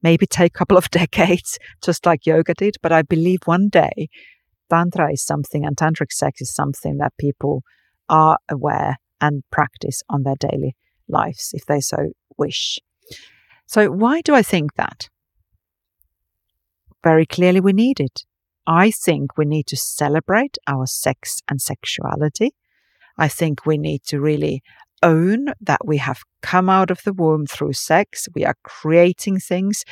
maybe 0.02 0.26
take 0.26 0.54
a 0.54 0.58
couple 0.58 0.76
of 0.76 0.90
decades, 1.02 1.58
just 1.82 2.06
like 2.06 2.26
yoga 2.26 2.54
did, 2.54 2.76
but 2.82 2.92
I 2.92 3.02
believe 3.02 3.40
one 3.44 3.68
day 3.68 4.08
Tantra 4.70 5.12
is 5.12 5.24
something 5.24 5.64
and 5.64 5.76
Tantric 5.76 6.12
sex 6.12 6.40
is 6.40 6.54
something 6.54 6.98
that 6.98 7.12
people 7.18 7.62
are 8.08 8.38
aware 8.48 8.98
and 9.20 9.42
practice 9.50 10.02
on 10.08 10.22
their 10.22 10.36
daily 10.38 10.76
lives 11.08 11.50
if 11.52 11.64
they 11.66 11.80
so 11.80 12.12
wish. 12.36 12.78
So, 13.66 13.90
why 13.90 14.20
do 14.20 14.34
I 14.34 14.42
think 14.42 14.74
that? 14.74 15.08
Very 17.02 17.26
clearly, 17.26 17.60
we 17.60 17.72
need 17.72 18.00
it. 18.00 18.24
I 18.66 18.90
think 18.90 19.36
we 19.36 19.44
need 19.44 19.66
to 19.68 19.76
celebrate 19.76 20.56
our 20.66 20.86
sex 20.86 21.40
and 21.48 21.60
sexuality. 21.60 22.54
I 23.18 23.28
think 23.28 23.66
we 23.66 23.78
need 23.78 24.02
to 24.04 24.20
really 24.20 24.62
own 25.02 25.48
that 25.60 25.86
we 25.86 25.98
have 25.98 26.22
come 26.40 26.70
out 26.70 26.90
of 26.90 27.02
the 27.04 27.12
womb 27.12 27.46
through 27.46 27.74
sex. 27.74 28.26
We 28.34 28.44
are 28.44 28.56
creating 28.64 29.38
things 29.38 29.84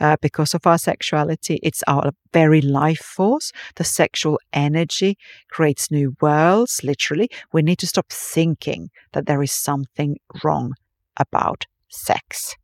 uh, 0.00 0.16
because 0.20 0.54
of 0.54 0.66
our 0.66 0.76
sexuality. 0.76 1.60
It's 1.62 1.84
our 1.86 2.10
very 2.32 2.60
life 2.60 2.98
force. 2.98 3.52
The 3.76 3.84
sexual 3.84 4.40
energy 4.52 5.16
creates 5.50 5.90
new 5.90 6.16
worlds, 6.20 6.80
literally. 6.82 7.30
We 7.52 7.62
need 7.62 7.78
to 7.78 7.86
stop 7.86 8.06
thinking 8.10 8.90
that 9.12 9.26
there 9.26 9.42
is 9.42 9.52
something 9.52 10.18
wrong 10.42 10.74
about 11.16 11.64
sex. 11.88 12.56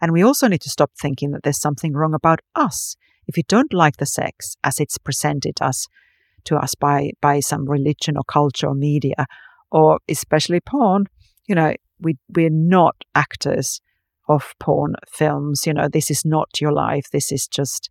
And 0.00 0.12
we 0.12 0.22
also 0.22 0.48
need 0.48 0.60
to 0.62 0.70
stop 0.70 0.90
thinking 1.00 1.30
that 1.30 1.42
there's 1.42 1.60
something 1.60 1.94
wrong 1.94 2.14
about 2.14 2.40
us. 2.54 2.96
If 3.26 3.36
you 3.36 3.42
don't 3.48 3.72
like 3.72 3.96
the 3.96 4.06
sex 4.06 4.56
as 4.62 4.78
it's 4.78 4.98
presented 4.98 5.60
us 5.60 5.86
to 6.44 6.56
us 6.56 6.74
by, 6.74 7.12
by 7.20 7.40
some 7.40 7.68
religion 7.68 8.16
or 8.16 8.24
culture 8.24 8.68
or 8.68 8.74
media, 8.74 9.26
or 9.70 9.98
especially 10.08 10.60
porn, 10.60 11.06
you 11.46 11.54
know, 11.54 11.74
we 11.98 12.16
we're 12.34 12.50
not 12.50 12.96
actors 13.14 13.80
of 14.28 14.54
porn 14.60 14.94
films. 15.08 15.66
You 15.66 15.74
know, 15.74 15.88
this 15.88 16.10
is 16.10 16.24
not 16.24 16.60
your 16.60 16.72
life. 16.72 17.10
This 17.10 17.32
is 17.32 17.46
just 17.46 17.90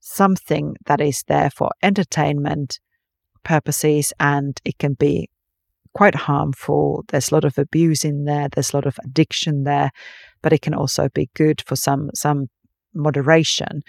something 0.00 0.76
that 0.86 1.00
is 1.00 1.22
there 1.28 1.50
for 1.50 1.70
entertainment 1.82 2.80
purposes 3.44 4.12
and 4.18 4.60
it 4.64 4.78
can 4.78 4.94
be 4.94 5.28
quite 5.94 6.14
harmful. 6.14 7.04
There's 7.08 7.30
a 7.30 7.34
lot 7.34 7.44
of 7.44 7.58
abuse 7.58 8.04
in 8.04 8.24
there, 8.24 8.48
there's 8.48 8.72
a 8.72 8.76
lot 8.76 8.86
of 8.86 8.98
addiction 9.04 9.64
there, 9.64 9.90
but 10.42 10.52
it 10.52 10.62
can 10.62 10.74
also 10.74 11.08
be 11.14 11.30
good 11.34 11.62
for 11.66 11.76
some 11.76 12.10
some 12.14 12.46
moderation. 12.94 13.82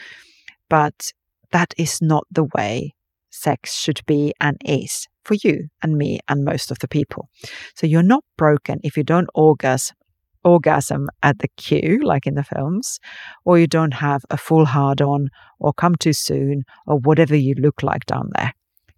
But 0.70 1.12
that 1.52 1.74
is 1.78 2.02
not 2.02 2.26
the 2.32 2.48
way 2.56 2.94
sex 3.30 3.76
should 3.76 4.02
be 4.06 4.34
and 4.40 4.58
is 4.66 5.08
for 5.24 5.36
you 5.36 5.68
and 5.82 5.98
me 5.98 6.20
and 6.28 6.44
most 6.44 6.72
of 6.72 6.80
the 6.80 6.88
people. 6.88 7.30
So 7.76 7.88
you're 7.88 8.04
not 8.04 8.24
broken 8.38 8.80
if 8.84 8.98
you 8.98 9.04
don't 9.04 9.30
orgasm 9.34 9.96
orgasm 10.44 11.08
at 11.22 11.38
the 11.38 11.48
cue 11.50 12.00
like 12.04 12.26
in 12.26 12.34
the 12.34 12.44
films 12.44 13.00
or 13.46 13.60
you 13.60 13.68
don't 13.68 13.94
have 13.94 14.24
a 14.32 14.38
full 14.38 14.66
hard 14.66 15.00
on 15.00 15.30
or 15.60 15.72
come 15.72 15.96
too 15.96 16.14
soon 16.14 16.64
or 16.88 16.98
whatever 16.98 17.36
you 17.36 17.54
look 17.56 17.84
like 17.84 18.06
down 18.06 18.30
there. 18.36 18.52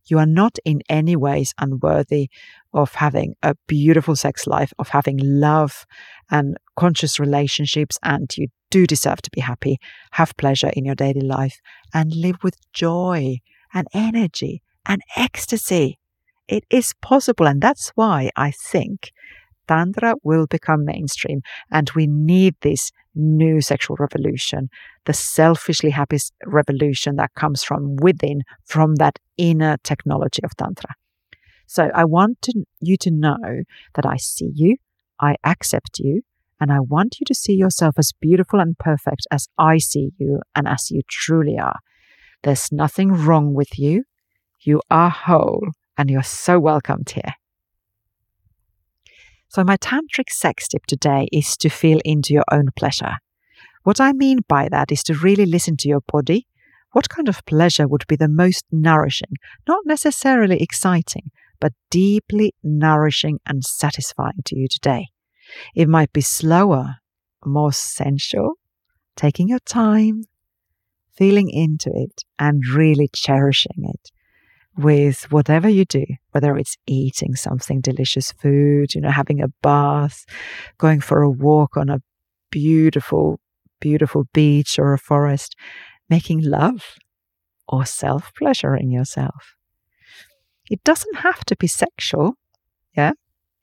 You 0.05 0.19
are 0.19 0.25
not 0.25 0.57
in 0.65 0.81
any 0.89 1.15
ways 1.15 1.53
unworthy 1.59 2.29
of 2.73 2.95
having 2.95 3.35
a 3.41 3.55
beautiful 3.67 4.15
sex 4.15 4.47
life, 4.47 4.73
of 4.79 4.89
having 4.89 5.17
love 5.21 5.85
and 6.29 6.57
conscious 6.75 7.19
relationships, 7.19 7.97
and 8.03 8.29
you 8.37 8.47
do 8.69 8.87
deserve 8.87 9.21
to 9.21 9.31
be 9.31 9.41
happy, 9.41 9.77
have 10.11 10.35
pleasure 10.37 10.69
in 10.69 10.85
your 10.85 10.95
daily 10.95 11.21
life, 11.21 11.59
and 11.93 12.13
live 12.13 12.37
with 12.43 12.57
joy 12.73 13.37
and 13.73 13.87
energy 13.93 14.61
and 14.85 15.01
ecstasy. 15.15 15.99
It 16.47 16.65
is 16.69 16.93
possible. 17.01 17.47
And 17.47 17.61
that's 17.61 17.91
why 17.95 18.29
I 18.35 18.51
think 18.51 19.11
Tantra 19.67 20.15
will 20.23 20.47
become 20.47 20.85
mainstream. 20.85 21.41
And 21.71 21.89
we 21.95 22.07
need 22.07 22.55
this 22.61 22.91
new 23.15 23.61
sexual 23.61 23.97
revolution, 23.99 24.69
the 25.05 25.13
selfishly 25.13 25.91
happy 25.91 26.17
revolution 26.45 27.15
that 27.17 27.33
comes 27.35 27.63
from 27.63 27.95
within, 27.97 28.41
from 28.65 28.95
that 28.95 29.19
inner 29.37 29.77
technology 29.83 30.43
of 30.43 30.55
Tantra. 30.57 30.95
So 31.67 31.89
I 31.93 32.05
want 32.05 32.41
to, 32.43 32.63
you 32.81 32.97
to 32.97 33.11
know 33.11 33.63
that 33.95 34.05
I 34.05 34.17
see 34.17 34.51
you, 34.53 34.77
I 35.19 35.35
accept 35.43 35.99
you, 35.99 36.21
and 36.59 36.71
I 36.71 36.79
want 36.79 37.17
you 37.19 37.25
to 37.25 37.35
see 37.35 37.53
yourself 37.53 37.95
as 37.97 38.11
beautiful 38.21 38.59
and 38.59 38.77
perfect 38.77 39.27
as 39.31 39.47
I 39.57 39.79
see 39.79 40.11
you 40.17 40.41
and 40.55 40.67
as 40.67 40.91
you 40.91 41.01
truly 41.09 41.57
are. 41.57 41.79
There's 42.43 42.71
nothing 42.71 43.11
wrong 43.11 43.53
with 43.53 43.79
you. 43.79 44.03
You 44.61 44.81
are 44.89 45.09
whole 45.09 45.67
and 45.97 46.09
you're 46.09 46.23
so 46.23 46.59
welcomed 46.59 47.09
here. 47.09 47.33
So, 49.53 49.63
my 49.63 49.77
tantric 49.77 50.31
sex 50.31 50.67
tip 50.67 50.87
today 50.87 51.27
is 51.31 51.55
to 51.57 51.69
feel 51.69 51.99
into 52.03 52.33
your 52.33 52.45
own 52.51 52.69
pleasure. 52.75 53.17
What 53.83 54.01
I 54.01 54.11
mean 54.11 54.39
by 54.47 54.67
that 54.69 54.91
is 54.91 55.03
to 55.03 55.13
really 55.13 55.45
listen 55.45 55.77
to 55.77 55.87
your 55.87 56.01
body. 56.01 56.47
What 56.93 57.09
kind 57.09 57.29
of 57.29 57.45
pleasure 57.45 57.87
would 57.87 58.07
be 58.07 58.15
the 58.15 58.27
most 58.27 58.65
nourishing, 58.71 59.35
not 59.67 59.85
necessarily 59.85 60.59
exciting, 60.59 61.29
but 61.59 61.73
deeply 61.91 62.55
nourishing 62.63 63.41
and 63.45 63.63
satisfying 63.63 64.41
to 64.45 64.57
you 64.57 64.67
today? 64.67 65.09
It 65.75 65.87
might 65.87 66.11
be 66.13 66.21
slower, 66.21 66.95
more 67.45 67.73
sensual, 67.73 68.53
taking 69.15 69.49
your 69.49 69.59
time, 69.59 70.23
feeling 71.15 71.51
into 71.51 71.91
it, 71.93 72.23
and 72.39 72.63
really 72.73 73.07
cherishing 73.13 73.83
it 73.83 74.09
with 74.77 75.31
whatever 75.31 75.69
you 75.69 75.85
do, 75.85 76.05
whether 76.31 76.57
it's 76.57 76.77
eating 76.87 77.35
something 77.35 77.81
delicious 77.81 78.31
food, 78.31 78.95
you 78.95 79.01
know, 79.01 79.11
having 79.11 79.41
a 79.41 79.49
bath, 79.61 80.25
going 80.77 80.99
for 80.99 81.21
a 81.21 81.29
walk 81.29 81.77
on 81.77 81.89
a 81.89 82.01
beautiful, 82.49 83.39
beautiful 83.79 84.25
beach 84.33 84.79
or 84.79 84.93
a 84.93 84.99
forest, 84.99 85.55
making 86.09 86.41
love 86.41 86.95
or 87.67 87.85
self 87.85 88.31
pleasuring 88.35 88.91
yourself. 88.91 89.55
It 90.69 90.83
doesn't 90.83 91.17
have 91.17 91.43
to 91.45 91.55
be 91.55 91.67
sexual, 91.67 92.35
yeah, 92.95 93.11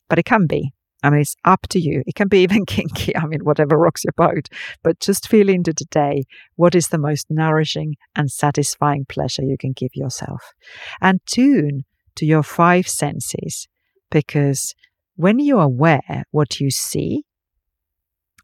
but 0.08 0.18
it 0.18 0.24
can 0.24 0.46
be. 0.46 0.72
I 1.02 1.10
mean, 1.10 1.20
it's 1.20 1.36
up 1.44 1.66
to 1.68 1.80
you. 1.80 2.02
It 2.06 2.14
can 2.14 2.28
be 2.28 2.42
even 2.42 2.66
kinky. 2.66 3.16
I 3.16 3.26
mean, 3.26 3.40
whatever 3.42 3.76
rocks 3.76 4.04
your 4.04 4.14
boat. 4.16 4.48
But 4.82 5.00
just 5.00 5.28
feel 5.28 5.48
into 5.48 5.72
today 5.72 6.24
what 6.56 6.74
is 6.74 6.88
the 6.88 6.98
most 6.98 7.26
nourishing 7.30 7.96
and 8.14 8.30
satisfying 8.30 9.06
pleasure 9.08 9.42
you 9.42 9.56
can 9.58 9.72
give 9.72 9.90
yourself. 9.94 10.52
And 11.00 11.20
tune 11.26 11.84
to 12.16 12.26
your 12.26 12.42
five 12.42 12.88
senses 12.88 13.68
because 14.10 14.74
when 15.16 15.38
you're 15.38 15.62
aware 15.62 16.24
what 16.30 16.60
you 16.60 16.70
see 16.70 17.24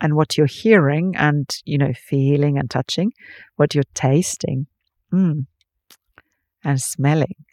and 0.01 0.15
what 0.15 0.37
you're 0.37 0.47
hearing 0.47 1.15
and 1.17 1.49
you 1.65 1.79
know 1.79 1.93
feeling 1.95 2.59
and 2.59 2.71
touching 2.71 3.13
what 3.57 3.75
you're 3.75 3.85
tasting 3.95 4.67
mm, 5.13 5.47
and 6.65 6.81
smelling 6.81 7.46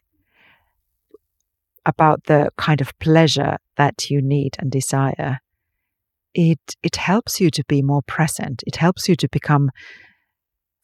about 1.86 2.24
the 2.24 2.50
kind 2.56 2.80
of 2.80 2.98
pleasure 2.98 3.56
that 3.76 4.10
you 4.10 4.22
need 4.22 4.56
and 4.58 4.70
desire. 4.70 5.38
It 6.34 6.58
it 6.82 6.96
helps 6.96 7.40
you 7.40 7.50
to 7.50 7.64
be 7.68 7.82
more 7.82 8.02
present. 8.02 8.62
It 8.66 8.76
helps 8.76 9.08
you 9.08 9.16
to 9.16 9.28
become 9.28 9.70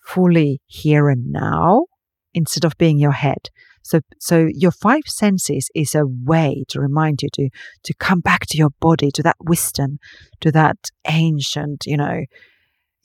fully 0.04 0.60
here 0.66 1.08
and 1.08 1.32
now 1.32 1.86
instead 2.34 2.64
of 2.64 2.78
being 2.78 2.98
your 2.98 3.12
head. 3.12 3.48
So 3.82 4.00
so 4.18 4.48
your 4.52 4.70
five 4.70 5.04
senses 5.06 5.68
is 5.74 5.94
a 5.94 6.06
way 6.06 6.64
to 6.68 6.80
remind 6.80 7.22
you 7.22 7.28
to 7.34 7.48
to 7.84 7.94
come 7.94 8.20
back 8.20 8.46
to 8.46 8.58
your 8.58 8.70
body 8.80 9.10
to 9.12 9.22
that 9.22 9.36
wisdom 9.40 9.98
to 10.40 10.52
that 10.52 10.76
ancient 11.08 11.86
you 11.86 11.96
know 11.96 12.20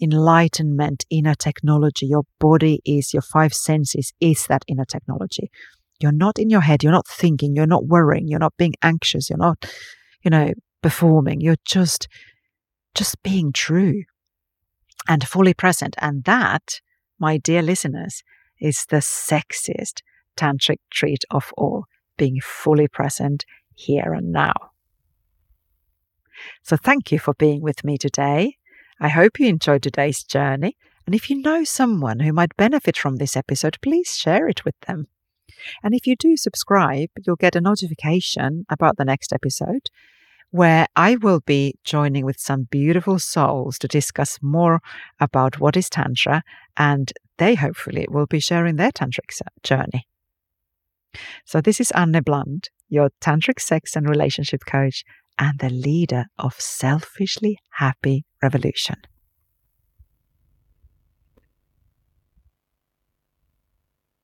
enlightenment 0.01 1.05
inner 1.09 1.35
technology. 1.35 2.05
Your 2.05 2.23
body 2.39 2.81
is 2.85 3.13
your 3.13 3.21
five 3.21 3.53
senses 3.53 4.13
is 4.19 4.45
that 4.47 4.63
inner 4.67 4.85
technology 4.85 5.49
you're 5.99 6.11
not 6.11 6.37
in 6.37 6.49
your 6.49 6.61
head 6.61 6.83
you're 6.83 6.91
not 6.91 7.07
thinking 7.07 7.55
you're 7.55 7.65
not 7.65 7.85
worrying 7.85 8.27
you're 8.27 8.39
not 8.39 8.57
being 8.57 8.73
anxious 8.81 9.29
you're 9.29 9.37
not 9.37 9.65
you 10.23 10.29
know 10.29 10.51
performing 10.81 11.41
you're 11.41 11.55
just 11.65 12.07
just 12.93 13.21
being 13.23 13.51
true 13.51 14.03
and 15.07 15.27
fully 15.27 15.53
present 15.53 15.95
and 15.99 16.23
that 16.23 16.79
my 17.19 17.37
dear 17.37 17.61
listeners 17.61 18.23
is 18.59 18.85
the 18.89 18.97
sexiest 18.97 20.01
tantric 20.35 20.79
treat 20.89 21.23
of 21.31 21.53
all, 21.57 21.85
being 22.17 22.39
fully 22.41 22.87
present 22.87 23.45
here 23.73 24.13
and 24.13 24.31
now. 24.31 24.53
So, 26.63 26.77
thank 26.77 27.11
you 27.11 27.19
for 27.19 27.33
being 27.33 27.61
with 27.61 27.83
me 27.83 27.97
today. 27.97 28.57
I 28.99 29.09
hope 29.09 29.39
you 29.39 29.47
enjoyed 29.47 29.83
today's 29.83 30.23
journey. 30.23 30.75
And 31.05 31.13
if 31.13 31.29
you 31.29 31.41
know 31.41 31.63
someone 31.63 32.19
who 32.19 32.33
might 32.33 32.55
benefit 32.57 32.97
from 32.97 33.17
this 33.17 33.37
episode, 33.37 33.77
please 33.81 34.15
share 34.15 34.47
it 34.47 34.65
with 34.65 34.75
them. 34.87 35.07
And 35.83 35.93
if 35.93 36.07
you 36.07 36.15
do 36.15 36.37
subscribe, 36.37 37.09
you'll 37.25 37.35
get 37.35 37.55
a 37.55 37.61
notification 37.61 38.65
about 38.69 38.97
the 38.97 39.05
next 39.05 39.33
episode 39.33 39.89
where 40.51 40.87
I 40.95 41.15
will 41.17 41.41
be 41.41 41.75
joining 41.83 42.23
with 42.23 42.39
some 42.39 42.63
beautiful 42.63 43.19
souls 43.19 43.77
to 43.79 43.87
discuss 43.87 44.39
more 44.41 44.79
about 45.19 45.59
what 45.59 45.75
is 45.75 45.89
Tantra, 45.89 46.43
and 46.77 47.11
they 47.37 47.55
hopefully 47.55 48.07
will 48.09 48.25
be 48.25 48.39
sharing 48.39 48.77
their 48.77 48.91
Tantric 48.91 49.41
journey. 49.63 50.07
So, 51.45 51.59
this 51.59 51.81
is 51.81 51.91
Anne 51.91 52.21
Bland, 52.25 52.69
your 52.89 53.09
tantric 53.21 53.59
sex 53.59 53.95
and 53.95 54.07
relationship 54.07 54.61
coach 54.65 55.03
and 55.37 55.59
the 55.59 55.69
leader 55.69 56.25
of 56.37 56.53
Selfishly 56.59 57.57
Happy 57.71 58.25
Revolution. 58.41 58.95